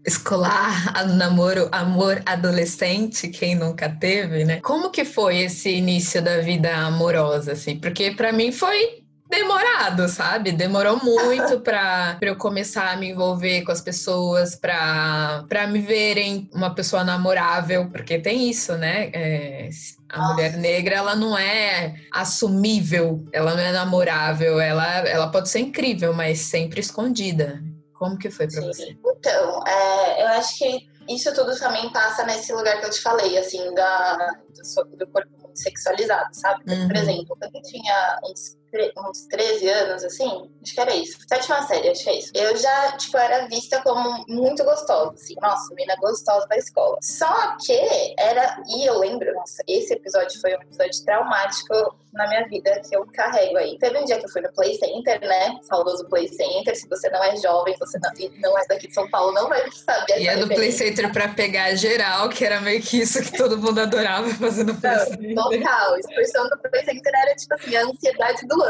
escolar, 0.07 1.07
namoro, 1.17 1.69
amor 1.73 2.23
adolescente, 2.27 3.29
quem 3.29 3.55
nunca 3.55 3.89
teve, 3.89 4.45
né? 4.45 4.61
Como 4.61 4.91
que 4.91 5.05
foi 5.05 5.39
esse 5.39 5.71
início 5.71 6.21
da 6.21 6.41
vida 6.41 6.75
amorosa, 6.75 7.53
assim? 7.53 7.79
Porque 7.79 8.11
para 8.11 8.33
mim 8.33 8.53
foi 8.53 9.04
demorado, 9.35 10.09
sabe? 10.09 10.53
Demorou 10.53 11.03
muito 11.03 11.61
para 11.61 12.19
eu 12.23 12.37
começar 12.37 12.93
a 12.93 12.97
me 12.97 13.11
envolver 13.11 13.63
com 13.63 13.73
as 13.73 13.81
pessoas, 13.81 14.55
para 14.55 15.67
me 15.69 15.81
verem 15.81 16.49
uma 16.53 16.75
pessoa 16.75 17.03
namorável, 17.03 17.91
porque 17.91 18.19
tem 18.19 18.49
isso, 18.49 18.77
né? 18.77 19.11
É, 19.13 19.69
a 20.09 20.19
Nossa. 20.19 20.33
mulher 20.33 20.57
negra, 20.57 20.97
ela 20.97 21.17
não 21.17 21.37
é 21.37 21.95
assumível, 22.13 23.27
ela 23.33 23.55
não 23.55 23.63
é 23.63 23.73
namorável, 23.73 24.61
ela, 24.61 24.87
ela 25.09 25.31
pode 25.31 25.49
ser 25.49 25.61
incrível, 25.61 26.13
mas 26.13 26.41
sempre 26.41 26.81
escondida. 26.81 27.63
Como 27.99 28.19
que 28.19 28.31
foi 28.31 28.47
para 28.49 28.61
você? 28.61 28.97
Então, 29.05 29.65
é, 29.67 30.23
eu 30.23 30.29
acho 30.29 30.59
que 30.59 30.89
isso 31.09 31.33
tudo 31.35 31.57
também 31.59 31.91
passa 31.93 32.25
nesse 32.25 32.53
lugar 32.53 32.81
que 32.81 32.87
eu 32.87 32.91
te 32.91 33.01
falei, 33.01 33.39
assim, 33.39 33.75
da, 33.75 34.17
do, 34.17 34.97
do 34.97 35.07
corpo 35.09 35.31
sexualizado, 35.55 36.29
sabe? 36.33 36.65
Uhum. 36.69 36.89
Por 36.89 36.97
exemplo, 36.97 37.37
quando 37.39 37.55
eu 37.55 37.63
tinha 37.63 38.19
uns 38.25 38.57
uns 38.99 39.27
13 39.27 39.69
anos, 39.69 40.05
assim, 40.05 40.51
acho 40.63 40.75
que 40.75 40.81
era 40.81 40.95
isso. 40.95 41.19
Sétima 41.29 41.63
série, 41.67 41.91
acho 41.91 42.05
que 42.05 42.11
é 42.11 42.19
isso. 42.19 42.31
Eu 42.35 42.57
já, 42.57 42.97
tipo, 42.97 43.17
era 43.17 43.47
vista 43.47 43.81
como 43.83 44.25
muito 44.29 44.65
gostosa, 44.65 45.13
assim. 45.15 45.35
Nossa, 45.41 45.75
menina 45.75 45.97
gostosa 45.97 46.47
da 46.47 46.57
escola. 46.57 46.99
Só 47.03 47.57
que 47.65 47.79
era. 48.19 48.63
E 48.69 48.85
eu 48.87 48.99
lembro, 48.99 49.33
nossa, 49.35 49.63
esse 49.67 49.95
episódio 49.95 50.41
foi 50.41 50.57
um 50.57 50.63
episódio 50.63 51.05
traumático 51.05 51.97
na 52.15 52.29
minha 52.29 52.47
vida 52.47 52.81
que 52.89 52.97
eu 52.97 53.05
carrego 53.13 53.59
aí. 53.59 53.77
Teve 53.79 53.99
um 53.99 54.05
dia 54.05 54.19
que 54.19 54.25
eu 54.25 54.29
fui 54.29 54.41
no 54.41 54.53
Play 54.53 54.75
Center, 54.79 55.21
né? 55.21 55.59
Saudoso 55.63 56.09
Play 56.09 56.29
Center. 56.29 56.75
Se 56.75 56.89
você 56.89 57.11
não 57.11 57.23
é 57.23 57.37
jovem, 57.37 57.75
você 57.79 57.99
não, 57.99 58.11
não 58.41 58.59
é 58.59 58.67
daqui 58.69 58.87
de 58.87 58.95
São 58.95 59.09
Paulo, 59.11 59.33
não 59.33 59.49
vai 59.49 59.61
saber. 59.73 60.21
E 60.21 60.29
é 60.29 60.37
do 60.37 60.49
Play 60.49 60.71
Center 60.71 61.13
pra 61.13 61.29
pegar 61.29 61.75
geral, 61.75 62.29
que 62.29 62.45
era 62.45 62.61
meio 62.61 62.81
que 62.81 62.99
isso 63.01 63.21
que 63.21 63.37
todo 63.37 63.59
mundo 63.59 63.81
adorava 63.81 64.29
fazer 64.31 64.65
no 64.65 64.81
Play 64.81 64.99
Center. 65.01 65.35
Total. 65.35 65.95
A 65.95 65.99
expressão 65.99 66.49
do 66.49 66.59
Play 66.59 66.85
Center 66.85 67.13
era 67.15 67.35
tipo 67.35 67.55
assim, 67.55 67.77
a 67.77 67.85
ansiedade 67.85 68.47
do 68.47 68.64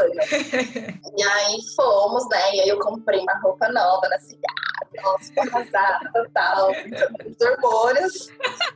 e 1.17 1.23
aí 1.23 1.57
fomos, 1.75 2.27
né? 2.29 2.55
E 2.55 2.61
aí 2.61 2.69
eu 2.69 2.79
comprei 2.79 3.19
uma 3.21 3.39
roupa 3.39 3.67
nova 3.69 4.07
na 4.09 4.19
cidade, 4.19 4.43
nossa, 5.03 5.31
arrasada, 5.37 6.11
total, 6.13 6.71
muitos 6.71 7.47
hormônios. 7.47 8.29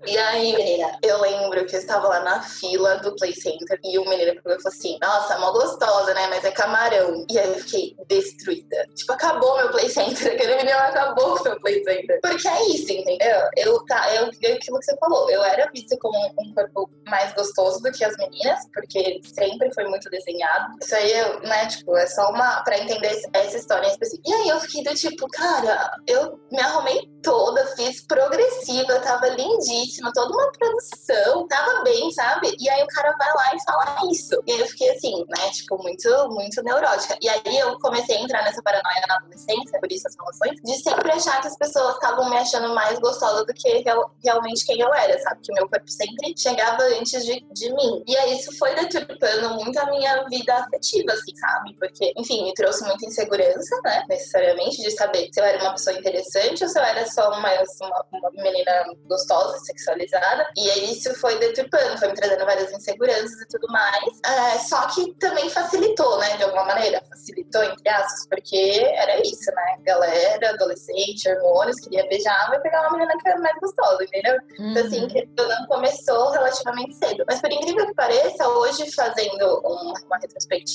E 0.06 0.18
aí, 0.18 0.56
menina, 0.56 0.98
eu 1.04 1.22
lembro 1.22 1.66
que 1.66 1.76
eu 1.76 1.80
estava 1.80 2.08
lá 2.08 2.20
na 2.22 2.42
fila 2.42 2.96
do 2.98 3.16
Play 3.16 3.34
Center 3.34 3.80
e 3.84 3.98
o 3.98 4.08
menino 4.10 4.40
falou 4.42 4.58
assim: 4.66 4.98
Nossa, 5.02 5.38
mó 5.40 5.52
gostosa, 5.52 6.14
né? 6.14 6.28
Mas 6.30 6.44
é 6.44 6.52
camarão. 6.52 7.26
E 7.30 7.38
aí 7.40 7.48
eu 7.48 7.56
fiquei 7.56 7.96
destruída. 8.08 8.86
Tipo, 8.96 9.14
acabou 9.14 9.58
meu 9.58 9.70
Play 9.72 9.90
Center. 9.90 10.34
Aquele 10.34 10.56
menino 10.56 10.78
acabou 10.78 11.38
com 11.38 11.44
meu 11.44 11.60
Play 11.62 11.84
Center. 11.84 12.20
Porque 12.22 12.48
é 12.48 12.68
isso, 12.70 12.92
entendeu? 12.92 13.40
Eu, 13.56 13.86
tá, 13.86 14.14
eu, 14.16 14.30
eu, 14.42 14.56
aquilo 14.56 14.60
que 14.60 14.72
você 14.72 14.96
falou, 14.98 15.30
eu 15.30 15.44
era 15.44 15.70
vista 15.72 15.98
como 16.00 16.18
um 16.40 16.54
corpo 16.54 16.90
mais 17.08 17.34
gostoso 17.34 17.82
do 17.82 17.92
que 17.92 18.04
as 18.04 18.16
meninas, 18.18 18.60
porque 18.74 19.22
sempre 19.24 19.74
foi 19.74 19.86
muito 19.86 20.10
desenhado. 20.10 20.76
Isso 20.82 20.96
aí 20.96 21.09
eu 21.10 21.40
né, 21.42 21.68
tipo, 21.68 21.96
é 21.98 22.08
só 22.08 22.30
uma 22.30 22.62
pra 22.64 22.78
entender 22.78 23.22
essa 23.34 23.58
história 23.58 23.88
em 23.88 23.92
específico. 23.92 24.30
E 24.30 24.34
aí 24.34 24.50
eu 24.50 24.60
fiquei 24.60 24.84
do 24.84 24.94
tipo, 24.94 25.28
cara, 25.30 25.92
eu 26.08 26.40
me 26.52 26.60
arrumei 26.60 27.10
toda, 27.22 27.66
fiz 27.76 28.02
progressiva, 28.06 29.00
tava 29.00 29.28
lindíssima, 29.30 30.12
toda 30.14 30.32
uma 30.32 30.52
produção, 30.52 31.48
tava 31.48 31.84
bem, 31.84 32.12
sabe? 32.12 32.56
E 32.60 32.70
aí 32.70 32.84
o 32.84 32.88
cara 32.88 33.16
vai 33.18 33.34
lá 33.34 33.56
e 33.56 33.64
fala 33.64 34.12
isso. 34.12 34.42
E 34.48 34.54
aí 34.54 34.60
eu 34.60 34.68
fiquei 34.68 34.90
assim, 34.92 35.26
né, 35.28 35.50
tipo, 35.52 35.78
muito, 35.82 36.30
muito 36.30 36.64
neurótica. 36.64 37.18
E 37.22 37.30
aí 37.30 37.58
eu 37.58 37.78
comecei 37.80 38.18
a 38.18 38.22
entrar 38.22 38.44
nessa 38.44 38.62
paranoia 38.62 39.06
na 39.08 39.16
adolescência, 39.16 39.80
por 39.80 39.92
isso 39.92 40.08
as 40.08 40.16
relações, 40.16 40.62
de 40.64 40.84
sempre 40.84 41.12
achar 41.12 41.42
que 41.42 41.48
as 41.48 41.58
pessoas 41.58 41.96
estavam 41.96 42.30
me 42.30 42.38
achando 42.38 42.74
mais 42.74 43.00
gostosa 43.00 43.46
do 43.46 43.54
que 43.54 43.70
real, 43.80 44.12
realmente 44.24 44.66
quem 44.66 44.80
eu 44.80 44.94
era, 44.94 45.20
sabe? 45.20 45.42
Que 45.42 45.52
o 45.52 45.56
meu 45.56 45.70
corpo 45.70 45.90
sempre 45.90 46.34
chegava 46.38 46.84
antes 46.84 47.26
de, 47.26 47.46
de 47.52 47.74
mim. 47.74 48.04
E 48.08 48.16
aí 48.18 48.38
isso 48.38 48.58
foi 48.58 48.74
deturpando 48.76 49.56
muito 49.56 49.78
a 49.80 49.86
minha 49.86 50.24
vida 50.26 50.54
afetiva, 50.56 50.99
assim, 51.08 51.36
sabe? 51.36 51.76
Porque, 51.80 52.14
enfim, 52.18 52.44
me 52.44 52.54
trouxe 52.54 52.86
muita 52.86 53.06
insegurança, 53.06 53.82
né? 53.84 54.04
Necessariamente, 54.10 54.82
de 54.82 54.92
saber 54.92 55.30
se 55.32 55.40
eu 55.40 55.46
era 55.46 55.62
uma 55.62 55.74
pessoa 55.74 55.98
interessante 55.98 56.64
ou 56.64 56.70
se 56.70 56.80
eu 56.80 56.84
era 56.84 57.06
só 57.08 57.30
uma, 57.30 57.52
uma, 57.82 58.06
uma 58.12 58.32
menina 58.32 58.86
gostosa, 59.06 59.58
sexualizada. 59.60 60.48
E 60.58 60.70
aí 60.70 60.92
isso 60.92 61.14
foi 61.16 61.38
deturpando, 61.40 61.98
foi 61.98 62.10
me 62.10 62.16
trazendo 62.16 62.46
várias 62.46 62.72
inseguranças 62.72 63.42
e 63.42 63.48
tudo 63.48 63.68
mais. 63.72 64.20
É, 64.26 64.60
só 64.60 64.88
que 64.88 65.14
também 65.16 65.50
facilitou, 65.50 66.18
né? 66.20 66.38
De 66.38 66.44
alguma 66.44 66.66
maneira. 66.66 67.02
Facilitou, 67.10 67.64
entre 67.64 67.90
aspas, 67.90 68.28
porque 68.30 68.82
era 68.96 69.20
isso, 69.22 69.52
né? 69.56 69.78
Galera, 69.84 70.50
adolescente, 70.52 71.30
hormônios, 71.30 71.80
queria 71.80 72.08
beijar, 72.08 72.50
vai 72.50 72.60
pegar 72.62 72.82
uma 72.82 72.92
menina 72.92 73.14
que 73.22 73.30
era 73.30 73.40
mais 73.40 73.56
gostosa, 73.60 74.04
entendeu? 74.04 74.38
Uhum. 74.60 74.72
Então, 74.72 74.86
assim, 74.86 75.08
que 75.08 75.30
não 75.38 75.68
começou 75.68 76.32
relativamente 76.32 76.96
cedo. 76.96 77.24
Mas 77.28 77.42
por 77.42 77.52
incrível 77.52 77.86
que 77.86 77.94
pareça, 77.94 78.48
hoje 78.48 78.92
fazendo 78.94 79.60
uma, 79.64 79.94
uma 80.06 80.20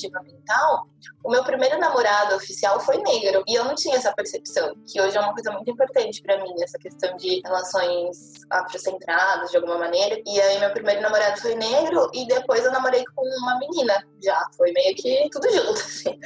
retrospectiva 0.05 0.21
mental, 0.23 0.87
o 1.23 1.31
meu 1.31 1.43
primeiro 1.43 1.79
namorado 1.79 2.35
oficial 2.35 2.79
foi 2.79 2.97
negro. 2.97 3.43
E 3.47 3.55
eu 3.55 3.63
não 3.63 3.75
tinha 3.75 3.95
essa 3.95 4.13
percepção, 4.13 4.75
que 4.87 5.01
hoje 5.01 5.17
é 5.17 5.19
uma 5.19 5.33
coisa 5.33 5.51
muito 5.51 5.69
importante 5.69 6.21
para 6.21 6.41
mim, 6.41 6.53
essa 6.61 6.77
questão 6.77 7.15
de 7.17 7.41
relações 7.43 8.33
afrocentradas, 8.49 9.51
de 9.51 9.57
alguma 9.57 9.77
maneira. 9.77 10.21
E 10.25 10.41
aí, 10.41 10.59
meu 10.59 10.71
primeiro 10.71 11.01
namorado 11.01 11.39
foi 11.41 11.55
negro, 11.55 12.09
e 12.13 12.27
depois 12.27 12.63
eu 12.63 12.71
namorei 12.71 13.03
com 13.15 13.25
uma 13.39 13.57
menina. 13.59 13.93
Já 14.23 14.39
foi 14.57 14.71
meio 14.71 14.95
que 14.95 15.29
tudo 15.31 15.49
junto, 15.51 15.79
assim. 15.79 16.19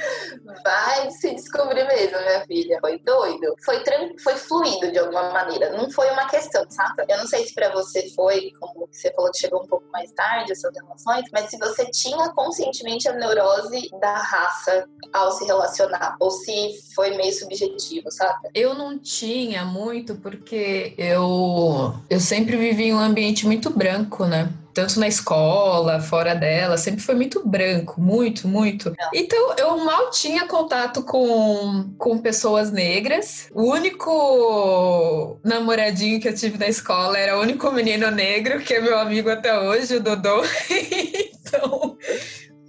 Vai 0.64 1.10
se 1.10 1.34
descobrir 1.34 1.86
mesmo, 1.86 2.18
minha 2.20 2.44
filha. 2.46 2.78
Foi 2.80 2.98
doido. 3.00 3.54
Foi, 3.64 3.82
foi 4.22 4.36
fluido 4.36 4.90
de 4.92 4.98
alguma 4.98 5.30
maneira. 5.30 5.70
Não 5.70 5.90
foi 5.90 6.10
uma 6.10 6.26
questão, 6.26 6.64
sabe? 6.70 7.04
Eu 7.08 7.18
não 7.18 7.26
sei 7.26 7.46
se 7.46 7.54
para 7.54 7.70
você 7.72 8.08
foi, 8.14 8.52
como 8.58 8.88
você 8.90 9.12
falou 9.12 9.30
que 9.30 9.38
chegou 9.38 9.62
um 9.62 9.66
pouco 9.66 9.86
mais 9.90 10.10
tarde, 10.12 10.52
as 10.52 10.60
suas 10.60 10.74
relações, 10.74 11.24
mas 11.32 11.50
se 11.50 11.58
você 11.58 11.86
tinha 11.90 12.30
conscientemente 12.30 13.08
a 13.08 13.12
neurose 13.12 13.69
da 14.00 14.14
raça 14.14 14.88
ao 15.12 15.32
se 15.32 15.44
relacionar, 15.44 16.16
ou 16.20 16.30
se 16.30 16.80
foi 16.94 17.16
meio 17.16 17.32
subjetivo, 17.32 18.10
sabe? 18.10 18.48
Eu 18.54 18.74
não 18.74 18.98
tinha 18.98 19.64
muito, 19.64 20.14
porque 20.16 20.94
eu, 20.96 21.94
eu 22.08 22.20
sempre 22.20 22.56
vivi 22.56 22.84
em 22.84 22.94
um 22.94 23.00
ambiente 23.00 23.46
muito 23.46 23.70
branco, 23.70 24.24
né? 24.24 24.52
tanto 24.72 25.00
na 25.00 25.08
escola, 25.08 26.00
fora 26.00 26.34
dela, 26.34 26.76
sempre 26.76 27.00
foi 27.02 27.14
muito 27.14 27.46
branco, 27.46 28.00
muito, 28.00 28.46
muito. 28.48 28.94
Então 29.12 29.54
eu 29.56 29.76
mal 29.78 30.10
tinha 30.10 30.46
contato 30.46 31.02
com, 31.02 31.90
com 31.98 32.18
pessoas 32.18 32.70
negras. 32.70 33.48
O 33.52 33.64
único 33.70 35.38
namoradinho 35.44 36.20
que 36.20 36.28
eu 36.28 36.34
tive 36.34 36.58
na 36.58 36.68
escola 36.68 37.18
era 37.18 37.36
o 37.36 37.42
único 37.42 37.70
menino 37.72 38.10
negro, 38.10 38.60
que 38.60 38.74
é 38.74 38.80
meu 38.80 38.98
amigo 38.98 39.28
até 39.30 39.58
hoje, 39.58 39.96
o 39.96 40.00
Dodô. 40.00 40.42
então 40.70 41.89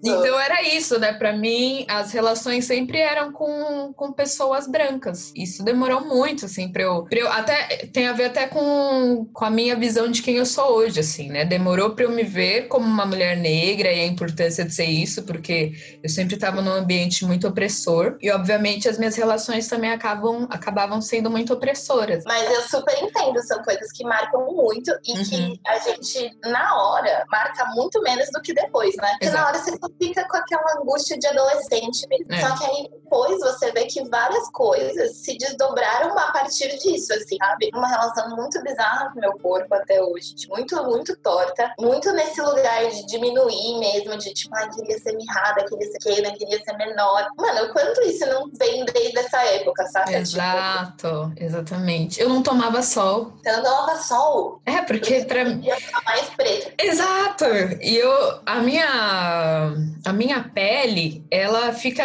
então 0.04 0.40
era 0.40 0.62
isso, 0.64 1.00
né? 1.00 1.14
Para 1.14 1.34
mim, 1.34 1.86
as 1.88 2.12
relações 2.12 2.66
sempre 2.66 3.00
eram 3.00 3.32
com, 3.32 3.94
com 3.94 4.12
pessoas 4.12 4.68
brancas. 4.68 5.32
Isso 5.36 5.64
demorou 5.64 6.02
muito, 6.02 6.46
assim, 6.46 6.72
para 6.72 6.84
eu, 6.84 7.04
pra 7.04 7.20
eu. 7.20 7.32
Até 7.32 7.88
tem 7.88 8.08
a 8.08 8.14
ver 8.14 8.26
até 8.26 8.48
com, 8.48 9.28
com 9.32 9.46
a 9.46 9.50
minha 9.50 9.76
visão 9.76 10.10
de 10.10 10.22
quem 10.22 10.38
eu 10.38 10.46
sou 10.46 10.74
hoje, 10.74 11.00
assim, 11.00 11.30
né? 11.30 11.46
Demorou 11.46 11.92
para 11.92 12.06
eu 12.06 12.12
me 12.12 12.24
ver 12.24 12.68
como 12.68 12.86
uma 12.86 13.06
mulher 13.06 13.38
negra 13.38 13.92
e 13.92 14.02
a 14.02 14.06
importância 14.06 14.66
de 14.66 14.74
ser 14.74 14.86
isso, 14.86 15.24
porque 15.24 15.74
eu 16.04 16.10
sempre 16.10 16.36
estava 16.36 16.62
num 16.62 16.72
ambiente 16.72 17.26
muito 17.26 17.48
opressor. 17.48 18.18
E, 18.22 18.32
obviamente, 18.32 18.90
as 18.90 18.98
minhas 18.98 19.16
relações 19.16 19.68
também 19.68 19.92
acabam, 19.92 20.48
acabavam 20.50 21.02
sendo 21.02 21.30
muito 21.30 21.54
opressoras. 21.54 22.24
Mas 22.26 22.50
eu 22.52 22.62
super 22.64 22.98
entendo, 23.02 23.42
são 23.44 23.62
coisas 23.64 23.92
que 23.92 24.04
marcam 24.04 24.46
muito 24.48 24.92
e 25.06 25.18
uhum. 25.18 25.24
que 25.24 25.60
a 25.68 25.80
gente, 25.80 26.38
na 26.44 26.76
hora, 26.76 27.24
marca 27.30 27.66
muito 27.76 28.02
menos 28.02 28.30
do 28.32 28.42
que 28.42 28.54
depois, 28.54 28.96
né? 28.98 29.10
Porque 29.12 29.26
Exato. 29.26 29.42
na 29.42 29.48
hora 29.48 29.60
você 29.60 29.78
fica 30.00 30.28
com 30.28 30.38
aquela 30.38 30.80
angústia 30.80 31.18
de 31.18 31.28
adolescente 31.28 32.08
mesmo. 32.08 32.34
É. 32.34 32.42
Só 32.42 32.58
que 32.58 32.66
aí 32.66 32.90
depois 33.12 33.40
você 33.40 33.72
vê 33.72 33.86
que 33.86 34.04
várias 34.10 34.50
coisas 34.52 35.18
se 35.18 35.38
desdobraram 35.38 36.18
a 36.18 36.32
partir 36.32 36.78
disso, 36.78 37.14
assim, 37.14 37.38
sabe? 37.38 37.70
Uma 37.74 37.88
relação 37.88 38.36
muito 38.36 38.62
bizarra 38.64 39.12
com 39.12 39.20
meu 39.20 39.34
corpo 39.34 39.74
até 39.76 40.02
hoje, 40.02 40.34
muito, 40.50 40.82
muito 40.86 41.16
torta, 41.18 41.74
muito 41.78 42.12
nesse 42.14 42.42
lugar 42.42 42.90
de 42.90 43.06
diminuir 43.08 43.80
mesmo, 43.80 44.18
de 44.18 44.34
tipo, 44.34 44.56
ai, 44.56 44.70
queria 44.70 44.98
ser 44.98 45.16
mirrada, 45.18 45.66
queria 45.66 45.92
ser 45.92 46.00
pequena, 46.00 46.32
queria 46.38 46.64
ser 46.64 46.78
menor. 46.78 47.28
Mano, 47.38 47.66
o 47.66 47.74
quanto 47.74 48.02
isso 48.02 48.26
não 48.28 48.50
vem 48.54 48.86
desde 48.86 49.20
essa 49.20 49.44
época, 49.44 49.86
sabe? 49.88 50.16
Exato, 50.16 51.32
tipo... 51.34 51.44
exatamente. 51.44 52.22
Eu 52.22 52.30
não 52.30 52.42
tomava 52.42 52.82
sol. 52.82 53.34
Você 53.44 53.52
não 53.52 53.64
tomava 53.64 53.96
sol? 53.98 54.62
É, 54.66 54.82
porque 54.84 55.26
pra 55.26 55.44
mim. 55.44 55.68
mais 56.06 56.30
preto. 56.30 56.72
Exato! 56.80 57.46
E 57.82 57.98
eu, 57.98 58.40
a 58.46 58.56
minha 58.60 59.74
a 60.06 60.14
minha 60.14 60.44
pele, 60.44 61.26
ela 61.30 61.74
fica 61.74 62.04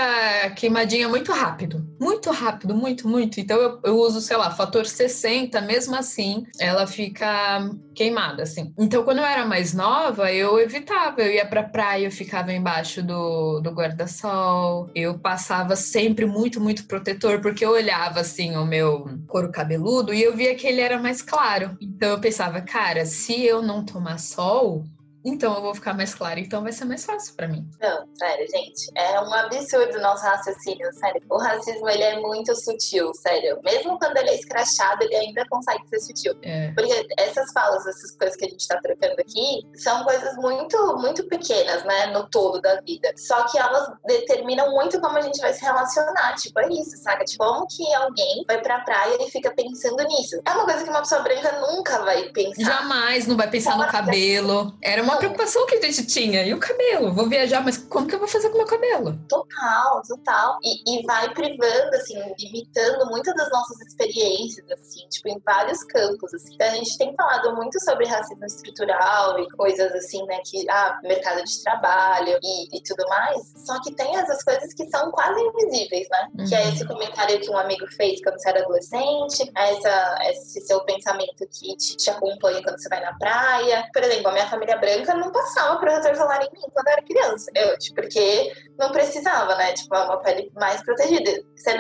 queimadinha 0.57 1.09
muito 1.09 1.33
rápido. 1.33 1.87
muito 2.01 2.31
rápido, 2.31 2.75
muito, 2.75 3.09
muito. 3.09 3.41
Então 3.41 3.57
eu, 3.57 3.81
eu 3.85 3.97
uso, 3.99 4.21
sei 4.21 4.37
lá, 4.37 4.51
fator 4.51 4.87
60, 4.87 5.61
mesmo 5.61 5.95
assim, 5.97 6.45
ela 6.59 6.87
fica 6.87 7.71
queimada, 7.95 8.43
assim. 8.43 8.73
Então, 8.79 9.03
quando 9.03 9.19
eu 9.19 9.25
era 9.25 9.47
mais 9.47 9.73
nova, 9.73 10.31
eu 10.33 10.61
evitava. 10.61 11.23
Eu 11.23 11.33
ia 11.33 11.47
pra 11.47 11.63
praia, 11.63 12.07
eu 12.07 12.11
ficava 12.13 12.53
embaixo 12.53 13.03
do, 13.03 13.61
do 13.61 13.71
guarda-sol. 13.71 14.91
Eu 14.95 15.19
passava 15.19 15.75
sempre 15.75 16.27
muito, 16.27 16.61
muito 16.61 16.87
protetor, 16.87 17.41
porque 17.41 17.65
eu 17.65 17.71
olhava, 17.71 18.21
assim, 18.21 18.55
o 18.57 18.67
meu 18.67 19.09
couro 19.27 19.51
cabeludo 19.51 20.13
e 20.13 20.23
eu 20.23 20.37
via 20.37 20.55
que 20.55 20.67
ele 20.67 20.81
era 20.81 20.99
mais 20.99 21.23
claro. 21.23 21.77
Então, 21.81 22.11
eu 22.11 22.21
pensava, 22.21 22.61
cara, 22.61 23.07
se 23.07 23.43
eu 23.43 23.63
não 23.63 23.85
tomar 23.85 24.19
sol, 24.19 24.85
então 25.27 25.55
eu 25.55 25.63
vou 25.63 25.75
ficar 25.75 25.95
mais 25.95 26.15
clara, 26.15 26.39
então 26.39 26.63
vai 26.63 26.73
ser 26.73 26.85
mais 26.85 27.05
fácil 27.05 27.35
para 27.35 27.49
mim. 27.49 27.69
Não, 27.81 28.07
sério, 28.15 28.47
gente, 28.49 28.91
é 28.95 29.21
um 29.21 29.33
absurdo 29.33 29.99
o 29.99 30.01
nosso 30.01 30.23
raciocínio, 30.25 30.93
sério. 30.93 31.23
O 31.29 31.39
racismo, 31.39 31.89
ele 31.89 32.03
é 32.03 32.21
muito 32.21 32.55
sutil, 32.55 33.13
sério. 33.15 33.59
Mesmo 33.65 33.99
quando 33.99 34.17
ele 34.17 34.31
é 34.31 34.35
escrachado, 34.35 35.03
ele 35.03 35.17
ainda 35.17 35.45
consegue 35.49 35.83
ser 35.89 36.01
sutil. 36.01 36.35
É. 36.43 36.73
Porque 36.73 37.07
essas 37.19 37.53
falas, 37.53 37.87
essas 37.87 38.17
coisas 38.17 38.37
que 38.37 38.45
a 38.45 38.49
gente 38.49 38.67
tá 38.67 38.79
trocando 38.81 39.17
aqui, 39.19 39.63
são 39.75 40.05
coisas 40.05 40.37
muito, 40.37 40.97
muito 40.99 41.27
pequenas, 41.29 41.85
né, 41.85 42.07
no 42.07 42.29
todo 42.29 42.61
da 42.61 42.81
vida. 42.81 43.13
Só 43.17 43.45
que 43.49 43.59
elas 43.59 43.91
determinam 44.07 44.71
muito 44.73 45.01
como 45.01 45.19
a 45.19 45.23
gente 45.23 45.41
vai 45.41 45.53
se 45.53 45.63
relacionar, 45.63 46.35
tipo, 46.37 46.59
é 46.61 46.69
isso, 46.69 46.97
saca? 46.99 47.25
Tipo, 47.25 47.45
como 47.45 47.67
que 47.67 47.93
alguém 47.95 48.45
vai 48.47 48.61
pra 48.61 48.81
praia 48.81 49.17
e 49.21 49.31
fica 49.31 49.53
pensando 49.55 50.03
nisso? 50.05 50.41
É 50.45 50.51
uma 50.53 50.65
coisa 50.65 50.85
que 50.85 50.91
uma 50.91 51.01
pessoa 51.01 51.23
branca 51.23 51.61
nunca 51.61 52.03
vai 52.05 52.29
pensar. 52.31 52.63
Jamais, 52.63 53.27
não 53.27 53.37
vai 53.37 53.49
pensar 53.49 53.77
no 53.77 53.87
cabelo. 53.89 54.77
Era 54.83 55.03
uma 55.03 55.16
preocupação 55.19 55.67
que 55.67 55.77
a 55.77 55.81
gente 55.81 56.07
tinha. 56.07 56.43
E 56.45 56.55
o 56.55 56.59
cabelo? 56.59 57.13
Vou 57.13 57.29
viajar, 57.29 57.63
mas 57.65 57.79
como 57.79 58.07
que 58.07 58.15
eu 58.15 58.19
vou 58.19 58.29
fazer 58.29 58.49
com 58.49 58.55
o 58.55 58.59
meu 58.59 58.67
cabelo? 58.67 59.19
Total, 59.29 60.03
total. 60.07 60.59
E, 60.63 60.99
e 60.99 61.07
vai 61.07 61.33
privando, 61.35 61.95
assim, 61.95 62.15
limitando 62.39 63.07
muitas 63.07 63.35
das 63.35 63.51
nossas 63.51 63.81
experiências, 63.81 64.71
assim, 64.71 64.96
tipo, 65.11 65.29
em 65.29 65.41
vários 65.45 65.83
campos, 65.85 66.33
assim. 66.35 66.55
Então, 66.55 66.67
a 66.67 66.71
gente 66.71 66.99
tem 66.99 67.15
falado 67.15 67.55
muito 67.55 67.79
sobre 67.83 68.07
racismo 68.07 68.45
estrutural 68.47 69.39
e 69.41 69.51
coisas 69.51 69.93
assim, 69.93 70.25
né, 70.27 70.41
que, 70.45 70.69
ah, 70.71 70.99
mercado 71.03 71.43
de 71.43 71.63
trabalho 71.63 72.39
e, 72.43 72.77
e 72.77 72.83
tudo 72.83 73.07
mais. 73.09 73.53
Só 73.65 73.81
que 73.83 73.95
tem 73.95 74.17
essas 74.17 74.43
coisas 74.43 74.73
que 74.73 74.87
são 74.89 75.11
quase 75.11 75.41
invisíveis, 75.41 76.09
né? 76.11 76.29
Uhum. 76.39 76.45
Que 76.47 76.55
é 76.55 76.63
uhum. 76.63 76.69
esse 76.69 76.87
comentário 76.87 77.41
que 77.41 77.51
um 77.51 77.59
amigo 77.59 77.87
fez 77.97 78.23
quando 78.23 78.39
você 78.39 78.49
era 78.49 78.61
adolescente, 78.61 79.51
essa, 79.57 80.19
esse 80.31 80.61
seu 80.61 80.81
pensamento 80.85 81.47
que 81.51 81.77
te, 81.77 81.97
te 81.97 82.11
acompanha 82.11 82.63
quando 82.63 82.79
você 82.81 82.89
vai 82.89 83.01
na 83.01 83.17
praia. 83.19 83.89
Por 83.93 84.03
exemplo, 84.03 84.29
a 84.29 84.33
minha 84.33 84.49
família 84.49 84.77
branca 84.77 85.15
não 85.15 85.33
passava 85.33 85.79
protetor 85.79 86.17
solar 86.17 86.43
em 86.43 86.51
mim 86.53 86.69
quando 86.73 86.87
eu 86.87 86.93
era 86.93 87.03
criança. 87.03 87.51
Eu, 87.55 87.79
tipo, 87.79 87.97
porque 87.97 88.53
não 88.79 88.93
precisava, 88.93 89.55
né? 89.57 89.73
Tipo, 89.73 89.95
é 89.95 90.05
uma 90.05 90.19
pele 90.19 90.53
mais 90.55 90.83
protegida. 90.83 91.31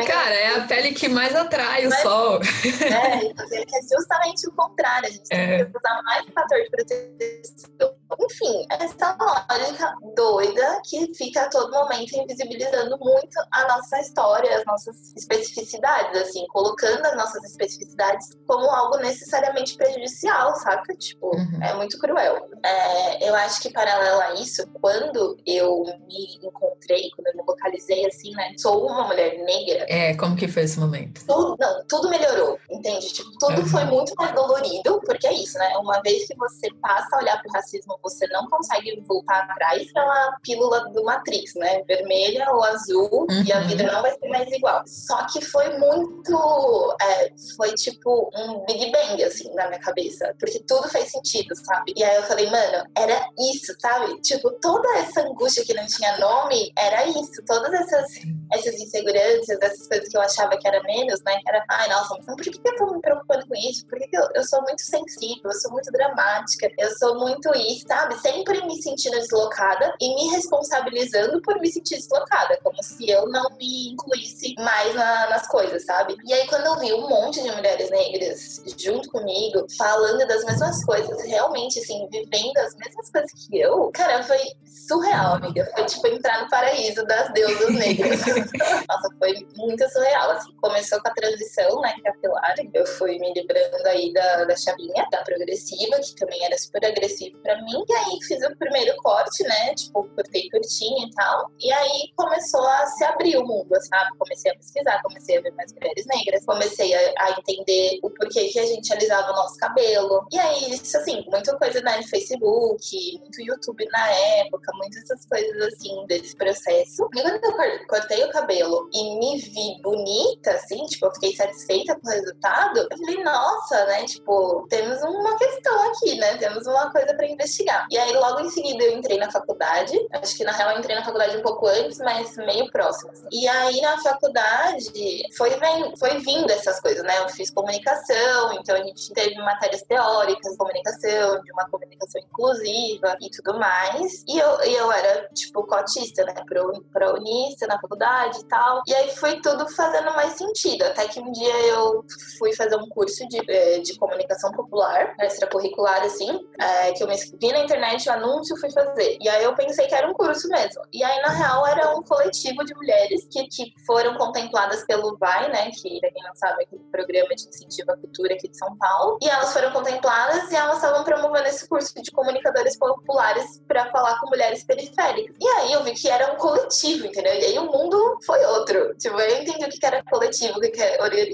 Cara, 0.06 0.34
é 0.34 0.56
a 0.56 0.60
pele 0.62 0.92
que 0.92 1.08
mais 1.08 1.34
atrai 1.34 1.86
o 1.86 1.90
Mas, 1.90 2.00
sol. 2.00 2.40
É, 2.86 3.15
então, 3.24 3.46
é 3.46 3.82
justamente 3.82 4.48
o 4.48 4.52
contrário. 4.52 5.08
A 5.08 5.10
gente 5.10 5.28
é. 5.32 5.58
tem 5.58 5.70
que 5.70 5.78
usar 5.78 6.02
mais 6.02 6.26
fator 6.26 6.58
de 6.62 6.70
proteção. 6.70 7.95
Enfim, 8.20 8.66
essa 8.70 9.16
lógica 9.18 9.94
doida 10.14 10.80
que 10.84 11.12
fica 11.14 11.42
a 11.42 11.48
todo 11.48 11.70
momento 11.72 12.16
invisibilizando 12.16 12.96
muito 12.98 13.36
a 13.50 13.68
nossa 13.68 14.00
história, 14.00 14.58
as 14.58 14.64
nossas 14.64 15.14
especificidades, 15.16 16.20
assim, 16.20 16.46
colocando 16.48 17.04
as 17.06 17.16
nossas 17.16 17.42
especificidades 17.44 18.30
como 18.46 18.70
algo 18.70 18.98
necessariamente 18.98 19.76
prejudicial, 19.76 20.54
saca? 20.56 20.94
Tipo, 20.94 21.34
uhum. 21.34 21.62
é 21.62 21.74
muito 21.74 21.98
cruel. 21.98 22.48
É, 22.64 23.28
eu 23.28 23.34
acho 23.34 23.60
que 23.60 23.72
paralelo 23.72 24.20
a 24.20 24.34
isso, 24.34 24.66
quando 24.80 25.36
eu 25.46 25.84
me 26.06 26.38
encontrei, 26.42 27.10
quando 27.14 27.28
eu 27.28 27.36
me 27.36 27.42
localizei 27.46 28.06
assim, 28.06 28.32
né? 28.32 28.52
Sou 28.58 28.86
uma 28.86 29.06
mulher 29.06 29.38
negra. 29.44 29.86
É, 29.88 30.14
como 30.16 30.36
que 30.36 30.48
foi 30.48 30.62
esse 30.62 30.78
momento? 30.78 31.24
Tudo, 31.26 31.56
não, 31.58 31.84
tudo 31.86 32.08
melhorou, 32.08 32.58
entende? 32.70 33.12
Tipo, 33.12 33.30
tudo 33.38 33.60
uhum. 33.60 33.66
foi 33.66 33.84
muito 33.84 34.14
mais 34.16 34.34
dolorido, 34.34 35.00
porque 35.04 35.26
é 35.26 35.32
isso, 35.32 35.58
né? 35.58 35.76
Uma 35.78 36.00
vez 36.02 36.26
que 36.26 36.36
você 36.36 36.68
passa 36.80 37.16
a 37.16 37.20
olhar 37.20 37.42
pro 37.42 37.52
racismo, 37.52 37.95
você 38.02 38.26
não 38.28 38.48
consegue 38.48 39.00
voltar 39.06 39.44
atrás 39.44 39.92
pela 39.92 40.36
pílula 40.42 40.90
do 40.90 41.04
Matrix, 41.04 41.54
né? 41.54 41.82
Vermelha 41.84 42.46
ou 42.52 42.64
azul, 42.64 43.26
uhum. 43.30 43.44
e 43.44 43.52
a 43.52 43.60
vida 43.60 43.84
uhum. 43.84 43.92
não 43.92 44.02
vai 44.02 44.12
ser 44.18 44.28
mais 44.28 44.50
igual. 44.50 44.82
Só 44.86 45.26
que 45.26 45.44
foi 45.44 45.78
muito. 45.78 46.96
É, 47.00 47.32
foi 47.56 47.74
tipo 47.74 48.30
um 48.34 48.64
Big 48.64 48.90
Bang, 48.90 49.22
assim, 49.24 49.52
na 49.54 49.68
minha 49.68 49.80
cabeça, 49.80 50.34
porque 50.38 50.62
tudo 50.66 50.88
fez 50.88 51.10
sentido, 51.10 51.54
sabe? 51.54 51.92
E 51.96 52.04
aí 52.04 52.16
eu 52.16 52.22
falei, 52.24 52.50
mano, 52.50 52.84
era 52.96 53.28
isso, 53.38 53.74
sabe? 53.80 54.20
Tipo, 54.20 54.50
toda 54.60 54.88
essa 54.98 55.20
angústia 55.20 55.64
que 55.64 55.74
não 55.74 55.86
tinha 55.86 56.16
nome 56.18 56.72
era 56.78 57.06
isso. 57.06 57.42
Todas 57.46 57.72
essas, 57.72 58.06
essas 58.52 58.74
inseguranças, 58.74 59.58
essas 59.60 59.86
coisas 59.88 60.08
que 60.08 60.16
eu 60.16 60.20
achava 60.20 60.56
que 60.56 60.66
era 60.66 60.82
menos, 60.82 61.20
né? 61.22 61.38
Que 61.40 61.48
era, 61.48 61.64
ai, 61.68 61.88
nossa, 61.88 62.14
mas 62.14 62.26
por 62.26 62.36
que, 62.36 62.50
que 62.50 62.68
eu 62.68 62.76
tô 62.76 62.92
me 62.92 63.00
preocupando 63.00 63.46
com 63.46 63.54
isso? 63.54 63.86
Por 63.86 63.98
que, 63.98 64.08
que 64.08 64.16
eu, 64.16 64.28
eu 64.34 64.44
sou 64.44 64.62
muito 64.62 64.82
sensível, 64.82 65.42
eu 65.44 65.52
sou 65.52 65.70
muito 65.72 65.90
dramática, 65.92 66.70
eu 66.78 66.90
sou 66.96 67.18
muito 67.18 67.50
isso, 67.56 67.85
sabe? 67.86 68.18
Sempre 68.20 68.64
me 68.66 68.80
sentindo 68.82 69.16
deslocada 69.16 69.94
e 70.00 70.14
me 70.14 70.28
responsabilizando 70.30 71.40
por 71.42 71.58
me 71.60 71.70
sentir 71.70 71.96
deslocada, 71.96 72.58
como 72.62 72.82
se 72.82 73.08
eu 73.08 73.28
não 73.28 73.56
me 73.56 73.92
incluísse 73.92 74.54
mais 74.58 74.94
na, 74.94 75.30
nas 75.30 75.46
coisas, 75.46 75.84
sabe? 75.84 76.16
E 76.24 76.32
aí, 76.32 76.46
quando 76.46 76.66
eu 76.66 76.78
vi 76.78 76.92
um 76.92 77.08
monte 77.08 77.42
de 77.42 77.50
mulheres 77.50 77.90
negras 77.90 78.62
junto 78.76 79.10
comigo, 79.10 79.66
falando 79.76 80.26
das 80.26 80.44
mesmas 80.44 80.84
coisas, 80.84 81.22
realmente, 81.24 81.78
assim, 81.78 82.08
vivendo 82.10 82.56
as 82.58 82.74
mesmas 82.76 83.10
coisas 83.10 83.30
que 83.32 83.58
eu, 83.58 83.90
cara, 83.92 84.22
foi 84.22 84.38
surreal, 84.86 85.34
amiga. 85.34 85.68
Foi 85.74 85.84
tipo 85.84 86.06
entrar 86.08 86.42
no 86.42 86.48
paraíso 86.48 87.04
das 87.06 87.32
deusas 87.32 87.74
negras. 87.74 88.20
Nossa, 88.88 89.08
foi 89.18 89.46
muito 89.56 89.88
surreal. 89.90 90.30
Assim, 90.32 90.52
começou 90.60 91.00
com 91.00 91.08
a 91.08 91.14
transição, 91.14 91.80
né, 91.80 91.94
capilar. 92.04 92.54
Eu 92.72 92.86
fui 92.86 93.18
me 93.18 93.32
livrando 93.32 93.88
aí 93.88 94.12
da, 94.12 94.44
da 94.44 94.56
chavinha, 94.56 95.06
da 95.10 95.22
progressiva, 95.22 95.98
que 96.00 96.14
também 96.16 96.44
era 96.44 96.56
super 96.58 96.84
agressivo 96.84 97.38
pra 97.38 97.60
mim. 97.62 97.75
E 97.88 97.92
aí 97.94 98.18
fiz 98.26 98.42
o 98.44 98.56
primeiro 98.56 98.94
corte, 98.98 99.42
né? 99.42 99.74
Tipo, 99.74 100.04
cortei 100.14 100.48
curtinho 100.50 101.06
e 101.06 101.10
tal. 101.12 101.50
E 101.60 101.72
aí 101.72 102.12
começou 102.16 102.66
a 102.66 102.86
se 102.86 103.04
abrir 103.04 103.36
o 103.36 103.46
mundo, 103.46 103.74
sabe? 103.88 104.16
Comecei 104.18 104.50
a 104.52 104.54
pesquisar, 104.56 105.02
comecei 105.02 105.38
a 105.38 105.40
ver 105.40 105.52
mais 105.54 105.72
mulheres 105.72 106.06
negras, 106.06 106.44
comecei 106.44 106.94
a, 106.94 107.14
a 107.18 107.30
entender 107.38 107.98
o 108.02 108.10
porquê 108.10 108.48
que 108.48 108.58
a 108.58 108.66
gente 108.66 108.92
alisava 108.92 109.32
o 109.32 109.36
nosso 109.36 109.56
cabelo. 109.56 110.26
E 110.32 110.38
aí, 110.38 110.72
isso 110.72 110.96
assim, 110.96 111.24
muita 111.28 111.56
coisa 111.56 111.80
né, 111.80 111.96
no 111.98 112.08
Facebook, 112.08 113.18
muito 113.20 113.42
YouTube 113.42 113.86
na 113.90 114.10
época, 114.10 114.72
muitas 114.74 115.06
essas 115.06 115.26
coisas 115.26 115.74
assim 115.74 116.04
desse 116.06 116.36
processo. 116.36 117.08
E 117.14 117.22
quando 117.22 117.44
eu 117.44 117.86
cortei 117.86 118.24
o 118.24 118.30
cabelo 118.30 118.88
e 118.92 119.18
me 119.18 119.38
vi 119.38 119.80
bonita, 119.82 120.52
assim, 120.52 120.84
tipo, 120.86 121.06
eu 121.06 121.14
fiquei 121.14 121.34
satisfeita 121.34 121.98
com 121.98 122.08
o 122.08 122.10
resultado, 122.10 122.78
eu 122.90 122.98
falei, 122.98 123.22
nossa, 123.22 123.84
né? 123.86 124.04
Tipo, 124.04 124.66
temos 124.68 125.00
uma 125.02 125.36
questão 125.38 125.90
aqui, 125.90 126.16
né? 126.16 126.36
Temos 126.36 126.66
uma 126.66 126.90
coisa 126.90 127.14
para 127.14 127.26
investigar. 127.26 127.65
E 127.90 127.98
aí, 127.98 128.12
logo 128.12 128.40
em 128.40 128.50
seguida, 128.50 128.84
eu 128.84 128.92
entrei 128.92 129.18
na 129.18 129.30
faculdade. 129.30 129.96
Acho 130.12 130.36
que 130.36 130.44
na 130.44 130.52
real 130.52 130.72
eu 130.72 130.78
entrei 130.78 130.94
na 130.94 131.04
faculdade 131.04 131.36
um 131.36 131.42
pouco 131.42 131.66
antes, 131.66 131.98
mas 131.98 132.36
meio 132.36 132.70
próximo. 132.70 133.10
Assim. 133.12 133.26
E 133.32 133.48
aí, 133.48 133.80
na 133.80 133.98
faculdade, 133.98 135.22
foi, 135.36 135.50
vem, 135.50 135.96
foi 135.96 136.18
vindo 136.18 136.50
essas 136.50 136.80
coisas, 136.80 137.02
né? 137.02 137.18
Eu 137.18 137.28
fiz 137.28 137.50
comunicação, 137.50 138.52
então 138.54 138.74
a 138.76 138.82
gente 138.82 139.12
teve 139.12 139.36
matérias 139.36 139.82
teóricas 139.82 140.52
de 140.52 140.58
comunicação, 140.58 141.42
de 141.42 141.52
uma 141.52 141.68
comunicação 141.70 142.20
inclusiva 142.20 143.16
e 143.20 143.30
tudo 143.30 143.58
mais. 143.58 144.24
E 144.28 144.38
eu, 144.38 144.50
eu 144.60 144.92
era, 144.92 145.28
tipo, 145.34 145.64
cotista, 145.66 146.24
né? 146.24 146.34
Pro, 146.46 147.16
unista 147.16 147.66
na 147.66 147.80
faculdade 147.80 148.40
e 148.40 148.44
tal. 148.44 148.82
E 148.86 148.94
aí 148.94 149.10
foi 149.16 149.40
tudo 149.40 149.68
fazendo 149.68 150.12
mais 150.14 150.34
sentido. 150.34 150.82
Até 150.82 151.08
que 151.08 151.20
um 151.20 151.32
dia 151.32 151.56
eu 151.66 152.04
fui 152.38 152.54
fazer 152.54 152.76
um 152.76 152.88
curso 152.88 153.26
de, 153.28 153.40
eh, 153.48 153.78
de 153.80 153.96
comunicação 153.98 154.50
popular, 154.52 155.14
extracurricular, 155.20 156.02
assim, 156.02 156.46
é, 156.58 156.92
que 156.92 157.02
eu 157.02 157.08
me 157.08 157.16
vi 157.16 157.52
na 157.56 157.64
internet 157.64 158.08
o 158.08 158.12
anúncio 158.12 158.56
fui 158.56 158.70
fazer. 158.70 159.16
E 159.20 159.28
aí 159.28 159.42
eu 159.42 159.54
pensei 159.54 159.86
que 159.86 159.94
era 159.94 160.08
um 160.08 160.12
curso 160.12 160.48
mesmo. 160.48 160.82
E 160.92 161.02
aí, 161.02 161.20
na 161.22 161.30
real, 161.30 161.66
era 161.66 161.96
um 161.96 162.02
coletivo 162.02 162.64
de 162.64 162.74
mulheres 162.74 163.26
que, 163.30 163.46
que 163.48 163.74
foram 163.86 164.14
contempladas 164.14 164.84
pelo 164.84 165.16
VAI, 165.16 165.50
né? 165.50 165.70
Que, 165.70 166.00
pra 166.00 166.10
quem 166.10 166.22
não 166.22 166.34
sabe, 166.34 166.62
é 166.62 166.66
aquele 166.66 166.82
programa 166.90 167.34
de 167.34 167.48
incentivo 167.48 167.92
à 167.92 167.96
cultura 167.96 168.34
aqui 168.34 168.48
de 168.48 168.56
São 168.56 168.76
Paulo. 168.76 169.18
E 169.22 169.28
elas 169.28 169.52
foram 169.52 169.72
contempladas 169.72 170.50
e 170.50 170.56
elas 170.56 170.76
estavam 170.76 171.04
promovendo 171.04 171.48
esse 171.48 171.68
curso 171.68 171.94
de 172.00 172.10
comunicadores 172.10 172.76
populares 172.76 173.62
para 173.66 173.90
falar 173.90 174.20
com 174.20 174.28
mulheres 174.28 174.64
periféricas. 174.64 175.36
E 175.40 175.48
aí 175.48 175.72
eu 175.72 175.82
vi 175.82 175.92
que 175.92 176.08
era 176.08 176.32
um 176.32 176.36
coletivo, 176.36 177.06
entendeu? 177.06 177.34
E 177.34 177.44
aí 177.44 177.58
o 177.58 177.70
mundo 177.70 178.18
foi 178.24 178.44
outro. 178.46 178.94
Tipo, 178.96 179.18
eu 179.20 179.42
entendi 179.42 179.64
o 179.64 179.68
que 179.68 179.84
era 179.84 180.02
coletivo, 180.04 180.58
o 180.58 180.60
que 180.60 180.82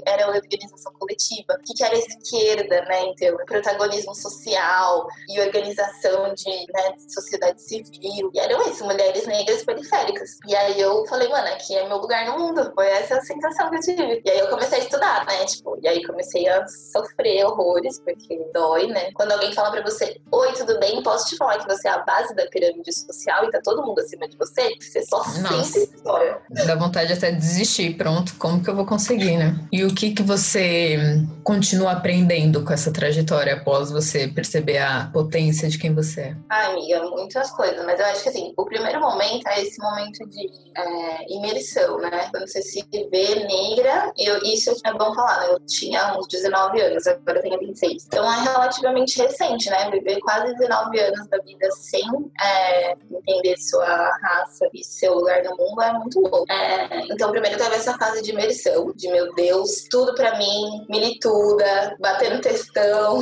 era 0.05 0.27
organização 0.27 0.93
coletiva, 0.93 1.53
o 1.53 1.73
que 1.73 1.83
era 1.83 1.95
esquerda, 1.95 2.81
né? 2.85 3.01
Então, 3.07 3.35
protagonismo 3.45 4.15
social 4.15 5.07
e 5.29 5.39
organização 5.39 6.12
de 6.33 6.49
né, 6.49 6.95
sociedade 7.07 7.61
civil. 7.61 8.31
E 8.33 8.39
eram 8.39 8.61
isso, 8.69 8.85
mulheres 8.85 9.25
negras 9.25 9.63
periféricas. 9.63 10.37
E 10.47 10.55
aí 10.55 10.79
eu 10.79 11.05
falei, 11.07 11.27
mano, 11.29 11.47
aqui 11.47 11.75
é 11.75 11.87
meu 11.87 11.97
lugar 11.97 12.25
no 12.27 12.39
mundo. 12.39 12.71
Foi 12.75 12.87
essa 12.87 13.17
a 13.17 13.21
sensação 13.21 13.69
que 13.69 13.77
eu 13.77 13.81
tive. 13.81 14.21
E 14.23 14.29
aí 14.29 14.39
eu 14.39 14.47
comecei 14.49 14.79
a 14.79 14.81
estudar, 14.81 15.25
né? 15.25 15.45
Tipo, 15.45 15.77
e 15.81 15.87
aí 15.87 16.03
comecei 16.03 16.47
a 16.47 16.65
sofrer 16.67 17.45
horrores, 17.45 17.99
porque 17.99 18.39
dói, 18.53 18.87
né? 18.87 19.11
Quando 19.13 19.31
alguém 19.31 19.51
fala 19.53 19.71
pra 19.71 19.81
você, 19.81 20.19
oi, 20.31 20.53
tudo 20.53 20.79
bem? 20.79 21.01
Posso 21.01 21.23
posso 21.23 21.29
te 21.29 21.37
falar 21.37 21.57
que 21.59 21.67
você 21.67 21.87
é 21.87 21.91
a 21.91 21.99
base 21.99 22.35
da 22.35 22.45
pirâmide 22.47 22.91
social 22.91 23.45
e 23.45 23.51
tá 23.51 23.59
todo 23.63 23.81
mundo 23.85 23.99
acima 23.99 24.27
de 24.27 24.37
você, 24.37 24.73
você 24.79 25.03
só 25.03 25.17
Nossa. 25.17 25.63
sente 25.63 25.95
história. 25.95 26.37
Dá 26.65 26.75
vontade 26.75 27.13
até 27.13 27.31
de 27.31 27.37
desistir. 27.37 27.95
Pronto, 27.95 28.35
como 28.37 28.63
que 28.63 28.69
eu 28.69 28.75
vou 28.75 28.85
conseguir, 28.85 29.37
né? 29.37 29.55
E 29.71 29.83
o 29.83 29.93
que 29.93 30.11
que 30.11 30.23
você 30.23 30.97
continua 31.43 31.91
aprendendo 31.91 32.63
com 32.63 32.73
essa 32.73 32.91
trajetória 32.91 33.53
após 33.53 33.91
você 33.91 34.27
perceber 34.27 34.79
a 34.79 35.09
potência 35.13 35.69
de 35.69 35.77
quem 35.77 35.93
você 35.93 36.02
é? 36.19 36.35
Ai, 36.49 36.71
amiga, 36.71 37.03
muitas 37.09 37.51
coisas, 37.51 37.83
mas 37.85 37.99
eu 37.99 38.05
acho 38.05 38.23
que 38.23 38.29
assim, 38.29 38.53
o 38.57 38.65
primeiro 38.65 38.99
momento 38.99 39.47
é 39.47 39.61
esse 39.61 39.81
momento 39.81 40.27
de 40.27 40.49
é, 40.75 41.33
imersão, 41.33 41.97
né? 41.99 42.27
Quando 42.31 42.47
você 42.47 42.61
se 42.61 42.83
vê 42.91 43.35
negra, 43.45 44.11
eu, 44.17 44.39
isso 44.43 44.71
é 44.85 44.93
bom 44.93 45.13
falar, 45.13 45.39
né? 45.41 45.53
Eu 45.53 45.59
tinha 45.65 46.17
uns 46.17 46.27
19 46.27 46.81
anos, 46.81 47.07
agora 47.07 47.39
eu 47.39 47.41
tenho 47.41 47.59
26. 47.59 48.05
Então 48.05 48.31
é 48.31 48.43
relativamente 48.43 49.21
recente, 49.21 49.69
né? 49.69 49.89
Viver 49.91 50.19
quase 50.21 50.53
19 50.55 50.99
anos 50.99 51.27
da 51.27 51.37
vida 51.39 51.69
sem 51.71 52.03
é, 52.41 52.95
entender 53.11 53.57
sua 53.57 53.85
raça 54.21 54.67
e 54.73 54.83
seu 54.83 55.15
lugar 55.15 55.43
no 55.43 55.55
mundo 55.55 55.81
é 55.81 55.93
muito 55.93 56.19
louco. 56.19 56.51
É, 56.51 56.87
então, 57.11 57.31
primeiro 57.31 57.57
teve 57.57 57.75
essa 57.75 57.97
fase 57.97 58.21
de 58.21 58.31
imersão, 58.31 58.91
de 58.95 59.07
meu 59.09 59.33
Deus, 59.33 59.87
tudo 59.89 60.13
pra 60.15 60.37
mim, 60.37 60.85
milituda, 60.89 61.95
batendo 61.99 62.41
textão, 62.41 63.21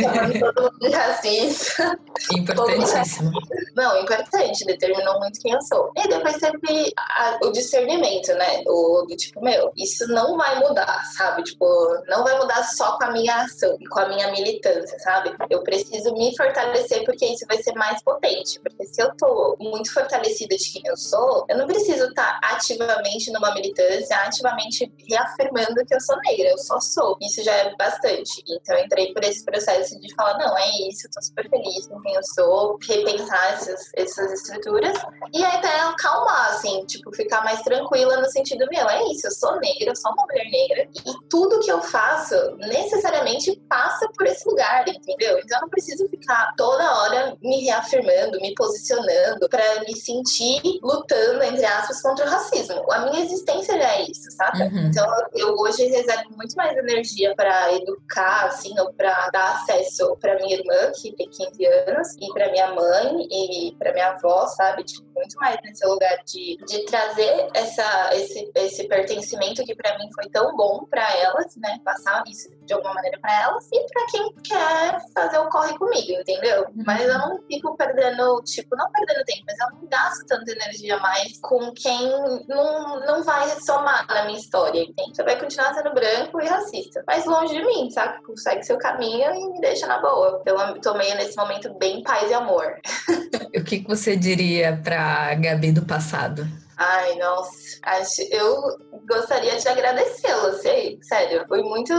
chamando 0.00 0.38
todo 0.54 0.72
mundo 0.72 0.78
de 0.80 0.90
racista. 0.90 1.95
Importantíssimo. 2.36 3.30
Não, 3.74 4.00
importante, 4.00 4.64
determinou 4.64 5.18
muito 5.18 5.40
quem 5.40 5.52
eu 5.52 5.60
sou. 5.62 5.92
E 5.96 6.08
depois 6.08 6.38
teve 6.38 6.92
a, 6.96 7.38
o 7.42 7.52
discernimento, 7.52 8.28
né? 8.34 8.62
O, 8.66 9.06
do 9.06 9.16
tipo, 9.16 9.42
meu, 9.42 9.70
isso 9.76 10.06
não 10.08 10.36
vai 10.36 10.58
mudar, 10.60 11.04
sabe? 11.16 11.42
Tipo, 11.42 11.66
não 12.08 12.24
vai 12.24 12.38
mudar 12.38 12.62
só 12.64 12.96
com 12.96 13.04
a 13.04 13.10
minha 13.12 13.42
ação 13.42 13.76
e 13.80 13.86
com 13.86 14.00
a 14.00 14.08
minha 14.08 14.30
militância, 14.30 14.98
sabe? 14.98 15.34
Eu 15.50 15.62
preciso 15.62 16.12
me 16.14 16.34
fortalecer 16.36 17.04
porque 17.04 17.26
isso 17.26 17.44
vai 17.46 17.62
ser 17.62 17.74
mais 17.74 18.02
potente. 18.02 18.58
Porque 18.60 18.86
se 18.86 19.02
eu 19.02 19.14
tô 19.16 19.56
muito 19.60 19.92
fortalecida 19.92 20.56
de 20.56 20.72
quem 20.72 20.82
eu 20.86 20.96
sou, 20.96 21.44
eu 21.48 21.58
não 21.58 21.66
preciso 21.66 22.06
estar 22.06 22.40
tá 22.40 22.54
ativamente 22.54 23.30
numa 23.30 23.52
militância, 23.54 24.16
ativamente 24.18 24.90
reafirmando 25.08 25.84
que 25.86 25.94
eu 25.94 26.00
sou 26.00 26.16
negra. 26.22 26.50
Eu 26.50 26.58
só 26.58 26.80
sou. 26.80 27.16
Isso 27.20 27.42
já 27.42 27.52
é 27.52 27.76
bastante. 27.76 28.42
Então 28.48 28.76
eu 28.76 28.84
entrei 28.84 29.12
por 29.12 29.22
esse 29.22 29.44
processo 29.44 30.00
de 30.00 30.14
falar, 30.14 30.38
não, 30.38 30.56
é 30.56 30.70
isso, 30.88 31.06
eu 31.06 31.10
tô 31.10 31.22
super 31.22 31.48
feliz 31.50 31.85
com 31.88 32.00
quem 32.00 32.14
eu 32.14 32.22
sou, 32.22 32.78
repensar 32.86 33.52
essas, 33.52 33.90
essas 33.94 34.32
estruturas. 34.32 34.96
E 35.32 35.44
até 35.44 35.80
acalmar, 35.80 36.50
assim, 36.50 36.84
tipo, 36.86 37.14
ficar 37.14 37.44
mais 37.44 37.62
tranquila 37.62 38.16
no 38.18 38.28
sentido, 38.30 38.66
meu, 38.70 38.88
é 38.88 39.04
isso, 39.10 39.26
eu 39.26 39.32
sou 39.32 39.58
negra, 39.60 39.90
eu 39.90 39.96
sou 39.96 40.12
uma 40.12 40.24
mulher 40.24 40.46
negra. 40.50 40.88
E 41.06 41.28
tudo 41.28 41.60
que 41.60 41.70
eu 41.70 41.80
faço 41.82 42.34
necessariamente 42.58 43.60
passa 43.68 44.08
por 44.16 44.26
esse 44.26 44.48
lugar, 44.48 44.86
entendeu? 44.88 45.38
Então 45.38 45.58
eu 45.58 45.62
não 45.62 45.68
preciso 45.68 46.08
ficar 46.08 46.54
toda 46.56 46.98
hora 46.98 47.36
me 47.42 47.64
reafirmando, 47.64 48.40
me 48.40 48.54
posicionando 48.54 49.48
para 49.48 49.80
me 49.80 49.96
sentir 49.96 50.60
lutando, 50.82 51.42
entre 51.42 51.64
aspas, 51.64 52.00
contra 52.02 52.26
o 52.26 52.28
racismo. 52.28 52.84
A 52.92 53.00
minha 53.00 53.24
existência 53.24 53.78
já 53.78 53.96
é 53.96 54.02
isso, 54.02 54.30
sabe? 54.32 54.62
Uhum. 54.62 54.86
Então 54.88 55.06
eu 55.34 55.54
hoje 55.56 55.86
reservo 55.86 56.30
muito 56.36 56.54
mais 56.54 56.76
energia 56.76 57.34
para 57.34 57.72
educar, 57.74 58.46
assim, 58.46 58.78
ou 58.78 58.92
para 58.92 59.30
dar 59.30 59.54
acesso 59.54 60.16
para 60.20 60.36
minha 60.36 60.56
irmã, 60.56 60.92
que 61.00 61.14
tem 61.14 61.28
15 61.28 61.66
anos, 61.88 62.08
e 62.20 62.32
para 62.32 62.50
minha 62.50 62.72
mãe 62.72 63.26
e 63.30 63.74
para 63.78 63.92
minha 63.92 64.08
avó, 64.10 64.46
sabe? 64.46 64.84
Tipo, 64.84 65.06
muito 65.16 65.36
mais 65.36 65.56
nesse 65.64 65.86
lugar 65.86 66.18
de, 66.24 66.58
de 66.66 66.84
trazer 66.84 67.48
essa, 67.54 68.10
esse, 68.14 68.50
esse 68.54 68.86
pertencimento 68.86 69.64
que 69.64 69.74
para 69.74 69.98
mim 69.98 70.08
foi 70.14 70.28
tão 70.30 70.54
bom 70.56 70.84
para 70.90 71.10
elas, 71.16 71.56
né? 71.56 71.80
Passar 71.84 72.22
isso 72.26 72.50
de 72.64 72.74
alguma 72.74 72.94
maneira 72.94 73.18
para 73.20 73.42
elas 73.42 73.66
e 73.72 73.86
para 73.86 74.06
quem 74.06 74.32
quer 74.44 75.00
fazer 75.14 75.38
o 75.38 75.48
corre 75.48 75.76
comigo, 75.78 76.12
entendeu? 76.20 76.64
Uhum. 76.64 76.84
Mas 76.86 77.02
eu 77.02 77.18
não 77.18 77.40
fico 77.46 77.76
perdendo, 77.76 78.42
tipo, 78.42 78.76
não 78.76 78.90
perdendo 78.92 79.24
tempo, 79.24 79.44
mas 79.46 79.58
eu 79.58 79.80
não 79.80 79.88
gasto 79.88 80.26
tanta 80.26 80.52
energia 80.52 80.98
mais 80.98 81.38
com 81.40 81.72
quem 81.72 82.10
não, 82.46 83.00
não 83.00 83.22
vai 83.22 83.48
somar 83.60 84.06
na 84.08 84.24
minha 84.24 84.38
história, 84.38 84.82
entende? 84.82 85.16
Você 85.16 85.22
vai 85.22 85.38
continuar 85.38 85.74
sendo 85.74 85.94
branco 85.94 86.40
e 86.40 86.46
racista, 86.46 87.02
mas 87.06 87.24
longe 87.24 87.54
de 87.54 87.64
mim, 87.64 87.90
sabe? 87.90 88.22
Consegue 88.22 88.64
seu 88.64 88.76
caminho 88.78 89.32
e 89.34 89.52
me 89.52 89.60
deixa 89.60 89.86
na 89.86 89.98
boa. 89.98 90.42
Eu 90.44 90.80
tô 90.80 90.94
meio 90.94 91.14
nesse 91.16 91.36
momento 91.36 91.65
bem 91.74 92.02
paz 92.02 92.30
e 92.30 92.34
amor. 92.34 92.80
o 93.54 93.64
que, 93.64 93.84
você 93.86 94.16
diria 94.16 94.80
pra 94.82 95.34
Gabi 95.34 95.72
do 95.72 95.84
passado? 95.84 96.46
Ai, 96.76 97.14
nossa, 97.16 97.78
acho, 97.82 98.22
eu 98.30 98.78
gostaria 99.08 99.56
de 99.56 99.66
agradecê-la, 99.66 100.52
sei, 100.58 100.98
sério. 101.02 101.44
Fui 101.48 101.62
muito, 101.62 101.94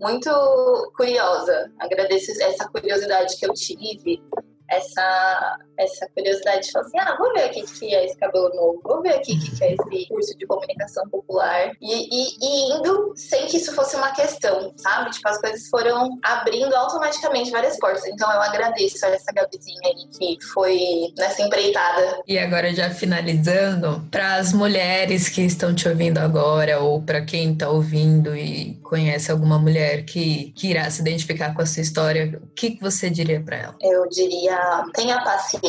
muito 0.00 0.92
curiosa. 0.96 1.72
Agradeço 1.80 2.30
essa 2.42 2.68
curiosidade 2.68 3.36
que 3.36 3.46
eu 3.46 3.52
tive 3.54 4.22
essa, 4.70 5.58
essa 5.78 6.08
curiosidade 6.14 6.66
de 6.66 6.72
falar 6.72 6.86
assim, 6.86 6.98
ah, 6.98 7.16
vou 7.16 7.32
ver 7.32 7.46
o 7.46 7.50
que, 7.50 7.62
que 7.62 7.94
é 7.94 8.04
esse 8.04 8.16
cabelo 8.16 8.48
novo, 8.54 8.80
vou 8.82 9.00
ver 9.00 9.16
o 9.16 9.20
que, 9.20 9.38
que 9.38 9.64
é 9.64 9.74
esse 9.74 10.08
curso 10.08 10.36
de 10.36 10.46
comunicação 10.46 11.08
popular. 11.08 11.72
E, 11.80 11.94
e, 11.94 12.36
e, 12.40 12.76
indo 12.76 13.12
sem 13.16 13.46
que 13.46 13.56
isso 13.56 13.72
fosse 13.74 13.96
uma 13.96 14.10
questão, 14.10 14.72
sabe? 14.76 15.10
Tipo, 15.10 15.28
as 15.28 15.40
coisas 15.40 15.68
foram 15.68 16.18
abrindo 16.22 16.74
automaticamente 16.74 17.50
várias 17.50 17.78
portas. 17.78 18.04
Então 18.06 18.30
eu 18.32 18.42
agradeço 18.42 19.04
a 19.06 19.10
essa 19.10 19.32
Gabizinha 19.32 19.78
aí 19.84 20.08
que 20.36 20.44
foi 20.46 21.12
nessa 21.16 21.42
empreitada. 21.42 22.20
E 22.26 22.38
agora 22.38 22.74
já 22.74 22.90
finalizando, 22.90 24.02
para 24.10 24.36
as 24.36 24.52
mulheres 24.52 25.28
que 25.28 25.42
estão 25.42 25.74
te 25.74 25.88
ouvindo 25.88 26.18
agora, 26.18 26.80
ou 26.80 27.00
para 27.00 27.22
quem 27.22 27.52
está 27.52 27.68
ouvindo 27.68 28.36
e 28.36 28.74
conhece 28.82 29.30
alguma 29.30 29.58
mulher 29.58 30.04
que, 30.04 30.52
que 30.56 30.68
irá 30.68 30.90
se 30.90 31.00
identificar 31.00 31.54
com 31.54 31.62
a 31.62 31.66
sua 31.66 31.82
história, 31.82 32.40
o 32.42 32.46
que, 32.54 32.72
que 32.72 32.80
você 32.80 33.08
diria 33.08 33.40
para 33.40 33.56
ela? 33.56 33.76
Eu 33.80 34.08
diria 34.08 34.58
tenha 34.94 35.22
paciência 35.22 35.67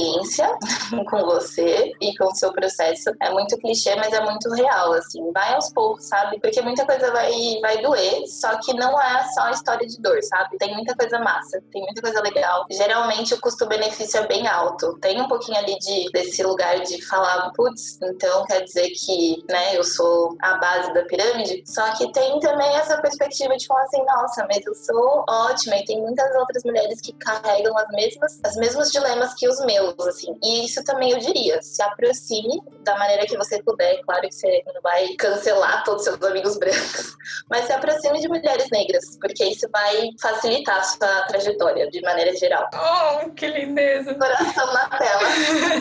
com 1.09 1.25
você 1.25 1.91
e 2.01 2.15
com 2.17 2.25
o 2.25 2.35
seu 2.35 2.51
processo. 2.51 3.11
É 3.21 3.29
muito 3.31 3.57
clichê, 3.57 3.95
mas 3.95 4.13
é 4.13 4.21
muito 4.21 4.49
real, 4.51 4.93
assim. 4.93 5.31
Vai 5.31 5.53
aos 5.53 5.71
poucos, 5.71 6.05
sabe? 6.05 6.39
Porque 6.39 6.61
muita 6.61 6.85
coisa 6.85 7.11
vai, 7.11 7.31
vai 7.61 7.81
doer, 7.81 8.25
só 8.27 8.57
que 8.59 8.73
não 8.73 8.99
é 9.01 9.23
só 9.33 9.41
a 9.43 9.51
história 9.51 9.87
de 9.87 9.99
dor, 10.01 10.21
sabe? 10.23 10.57
Tem 10.57 10.73
muita 10.73 10.95
coisa 10.95 11.19
massa, 11.19 11.61
tem 11.71 11.81
muita 11.81 12.01
coisa 12.01 12.21
legal. 12.21 12.65
Geralmente 12.69 13.33
o 13.33 13.41
custo-benefício 13.41 14.19
é 14.19 14.27
bem 14.27 14.47
alto. 14.47 14.97
Tem 14.99 15.19
um 15.21 15.27
pouquinho 15.27 15.57
ali 15.57 15.77
de, 15.79 16.09
desse 16.11 16.43
lugar 16.43 16.79
de 16.81 17.01
falar, 17.05 17.51
putz, 17.51 17.99
então 18.01 18.45
quer 18.45 18.61
dizer 18.63 18.89
que, 18.89 19.43
né, 19.49 19.77
eu 19.77 19.83
sou 19.83 20.35
a 20.41 20.55
base 20.57 20.93
da 20.93 21.03
pirâmide. 21.03 21.63
Só 21.65 21.91
que 21.95 22.11
tem 22.11 22.39
também 22.39 22.75
essa 22.75 23.01
perspectiva 23.01 23.55
de 23.55 23.65
falar 23.65 23.83
assim, 23.83 24.03
nossa, 24.05 24.45
mas 24.47 24.65
eu 24.65 24.73
sou 24.73 25.23
ótima 25.27 25.77
e 25.77 25.85
tem 25.85 26.01
muitas 26.01 26.33
outras 26.35 26.63
mulheres 26.63 27.01
que 27.01 27.13
carregam 27.13 27.77
as 27.77 27.87
mesmas, 27.89 28.39
as 28.43 28.55
mesmos 28.55 28.91
dilemas 28.91 29.33
que 29.33 29.47
os 29.47 29.59
meus, 29.65 29.88
assim. 30.07 30.35
E 30.43 30.65
isso 30.65 30.83
também 30.83 31.11
eu 31.11 31.19
diria, 31.19 31.61
se 31.61 31.81
aproxime 31.81 32.61
da 32.83 32.97
maneira 32.97 33.25
que 33.25 33.37
você 33.37 33.61
puder. 33.63 34.01
Claro 34.03 34.21
que 34.21 34.33
você 34.33 34.63
não 34.73 34.81
vai 34.81 35.07
cancelar 35.17 35.83
todos 35.83 36.07
os 36.07 36.13
seus 36.13 36.23
amigos 36.29 36.57
brancos, 36.57 37.15
mas 37.49 37.65
se 37.65 37.73
aproxime 37.73 38.19
de 38.19 38.27
mulheres 38.27 38.69
negras, 38.71 39.17
porque 39.19 39.43
isso 39.45 39.67
vai 39.71 40.09
facilitar 40.21 40.79
a 40.79 40.83
sua 40.83 41.21
trajetória 41.23 41.89
de 41.89 42.01
maneira 42.01 42.35
geral. 42.35 42.69
Oh, 42.73 43.29
que 43.31 43.47
lindeza! 43.47 44.13
Coração 44.15 44.73
na 44.73 44.89
tela. 44.89 45.21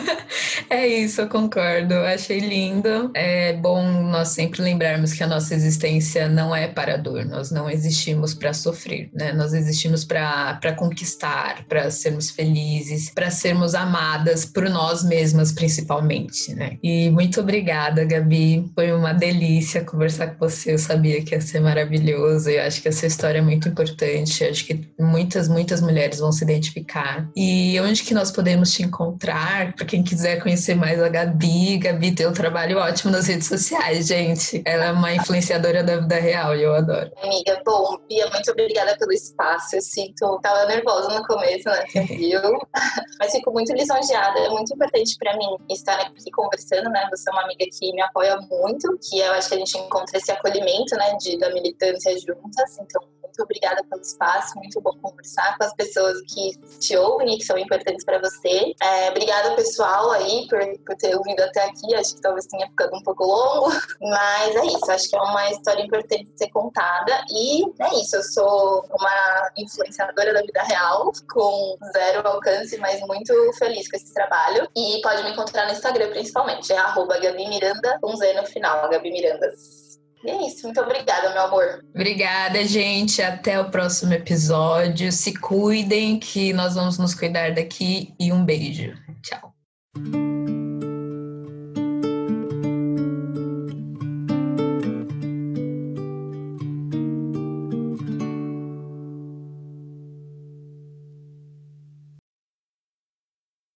é 0.69 0.87
isso, 0.87 1.21
eu 1.21 1.29
concordo. 1.29 1.93
Achei 1.95 2.39
lindo. 2.39 3.11
É 3.13 3.53
bom 3.53 3.83
nós 3.83 4.29
sempre 4.29 4.61
lembrarmos 4.61 5.13
que 5.13 5.23
a 5.23 5.27
nossa 5.27 5.53
existência 5.53 6.27
não 6.27 6.55
é 6.55 6.67
para 6.67 6.97
dor. 6.97 7.25
Nós 7.25 7.51
não 7.51 7.69
existimos 7.69 8.33
para 8.33 8.53
sofrer, 8.53 9.09
né? 9.13 9.31
Nós 9.33 9.53
existimos 9.53 10.03
para 10.03 10.75
conquistar, 10.77 11.65
para 11.67 11.89
sermos 11.89 12.29
felizes 12.29 13.09
para 13.13 13.29
sermos 13.29 13.75
amadas 13.99 14.45
por 14.45 14.69
nós 14.69 15.03
mesmas, 15.03 15.51
principalmente, 15.51 16.53
né? 16.55 16.77
E 16.81 17.09
muito 17.09 17.41
obrigada, 17.41 18.05
Gabi. 18.05 18.71
Foi 18.73 18.91
uma 18.93 19.13
delícia 19.13 19.83
conversar 19.83 20.27
com 20.27 20.39
você. 20.39 20.73
Eu 20.73 20.77
sabia 20.77 21.23
que 21.23 21.35
ia 21.35 21.41
ser 21.41 21.59
maravilhoso. 21.59 22.49
Eu 22.49 22.63
acho 22.63 22.81
que 22.81 22.87
essa 22.87 23.05
história 23.05 23.39
é 23.39 23.41
muito 23.41 23.67
importante. 23.67 24.43
Eu 24.43 24.49
acho 24.49 24.65
que 24.65 24.89
muitas, 24.97 25.49
muitas 25.49 25.81
mulheres 25.81 26.19
vão 26.19 26.31
se 26.31 26.43
identificar. 26.43 27.29
E 27.35 27.79
onde 27.81 28.03
que 28.03 28.13
nós 28.13 28.31
podemos 28.31 28.71
te 28.71 28.83
encontrar? 28.83 29.73
Para 29.73 29.85
quem 29.85 30.01
quiser 30.01 30.41
conhecer 30.41 30.75
mais 30.75 31.01
a 31.01 31.09
Gabi, 31.09 31.77
Gabi 31.77 32.13
tem 32.13 32.27
um 32.27 32.33
trabalho 32.33 32.77
ótimo 32.77 33.11
nas 33.11 33.27
redes 33.27 33.47
sociais, 33.47 34.07
gente. 34.07 34.61
Ela 34.65 34.85
é 34.85 34.91
uma 34.91 35.13
influenciadora 35.13 35.83
da 35.83 35.97
vida 35.97 36.15
real 36.15 36.55
e 36.55 36.63
eu 36.63 36.73
adoro. 36.73 37.11
Amiga, 37.21 37.61
bom, 37.65 37.97
Bia, 38.07 38.29
muito 38.29 38.49
obrigada 38.51 38.97
pelo 38.97 39.11
espaço. 39.11 39.75
Eu 39.75 39.81
sinto, 39.81 40.39
tava 40.41 40.65
nervosa 40.65 41.09
no 41.09 41.25
começo, 41.25 41.67
né? 41.67 41.83
Você 41.87 42.01
viu? 42.15 42.41
Mas 43.19 43.31
fico 43.31 43.51
muito 43.51 43.73
lisonjeada. 43.73 43.88
É 44.39 44.49
muito 44.49 44.73
importante 44.73 45.15
para 45.17 45.37
mim 45.37 45.57
estar 45.69 45.99
aqui 45.99 46.29
conversando, 46.31 46.89
né? 46.89 47.07
Você 47.11 47.29
é 47.29 47.33
uma 47.33 47.43
amiga 47.43 47.65
que 47.71 47.93
me 47.93 48.01
apoia 48.01 48.37
muito, 48.37 48.97
que 49.01 49.19
eu 49.19 49.33
acho 49.33 49.49
que 49.49 49.55
a 49.55 49.57
gente 49.57 49.77
encontra 49.77 50.17
esse 50.17 50.31
acolhimento, 50.31 50.95
né? 50.95 51.15
De, 51.19 51.37
da 51.37 51.51
militância 51.53 52.11
juntas. 52.19 52.77
Então, 52.79 53.01
muito 53.39 53.43
obrigada 53.43 53.83
pelo 53.89 54.01
espaço, 54.01 54.57
muito 54.57 54.81
bom 54.81 54.91
conversar 55.01 55.57
com 55.57 55.63
as 55.63 55.73
pessoas 55.73 56.21
que 56.27 56.57
te 56.79 56.97
ouvem 56.97 57.33
e 57.33 57.37
que 57.37 57.45
são 57.45 57.57
importantes 57.57 58.03
para 58.03 58.19
você. 58.19 58.73
É, 58.81 59.09
obrigada, 59.09 59.55
pessoal, 59.55 60.11
aí, 60.11 60.45
por, 60.49 60.59
por 60.85 60.95
ter 60.97 61.15
ouvido 61.15 61.41
até 61.41 61.63
aqui. 61.63 61.95
Acho 61.95 62.15
que 62.15 62.21
talvez 62.21 62.45
tenha 62.47 62.67
ficado 62.67 62.95
um 62.95 63.03
pouco 63.03 63.23
longo, 63.23 63.69
mas 64.01 64.55
é 64.55 64.65
isso. 64.65 64.91
Acho 64.91 65.09
que 65.09 65.15
é 65.15 65.21
uma 65.21 65.49
história 65.51 65.83
importante 65.83 66.25
de 66.25 66.37
ser 66.37 66.49
contada. 66.49 67.23
E 67.31 67.63
é 67.81 67.95
isso, 68.01 68.17
eu 68.17 68.23
sou 68.23 68.85
uma 68.91 69.51
influenciadora 69.57 70.33
da 70.33 70.41
vida 70.41 70.61
real, 70.63 71.11
com 71.31 71.77
zero 71.93 72.27
alcance, 72.27 72.77
mas 72.77 72.99
muito 73.01 73.33
feliz 73.57 73.89
com 73.89 73.95
esse 73.95 74.13
trabalho. 74.13 74.67
E 74.75 74.99
pode 75.01 75.23
me 75.23 75.31
encontrar 75.31 75.65
no 75.65 75.71
Instagram, 75.71 76.09
principalmente. 76.09 76.73
É 76.73 76.79
Gabi 77.19 77.47
Miranda, 77.47 77.97
com 78.01 78.15
Z 78.15 78.33
no 78.33 78.45
final, 78.45 78.89
Gabi 78.89 79.11
Miranda. 79.11 79.51
É 80.25 80.47
isso, 80.47 80.63
muito 80.63 80.81
obrigada, 80.81 81.31
meu 81.31 81.43
amor. 81.43 81.85
Obrigada, 81.95 82.65
gente. 82.65 83.21
Até 83.21 83.59
o 83.59 83.69
próximo 83.69 84.13
episódio. 84.13 85.11
Se 85.11 85.33
cuidem, 85.33 86.19
que 86.19 86.51
nós 86.53 86.75
vamos 86.75 86.97
nos 86.97 87.15
cuidar 87.15 87.53
daqui. 87.53 88.13
E 88.19 88.31
um 88.31 88.43
beijo. 88.43 88.93
Tchau. 89.21 90.28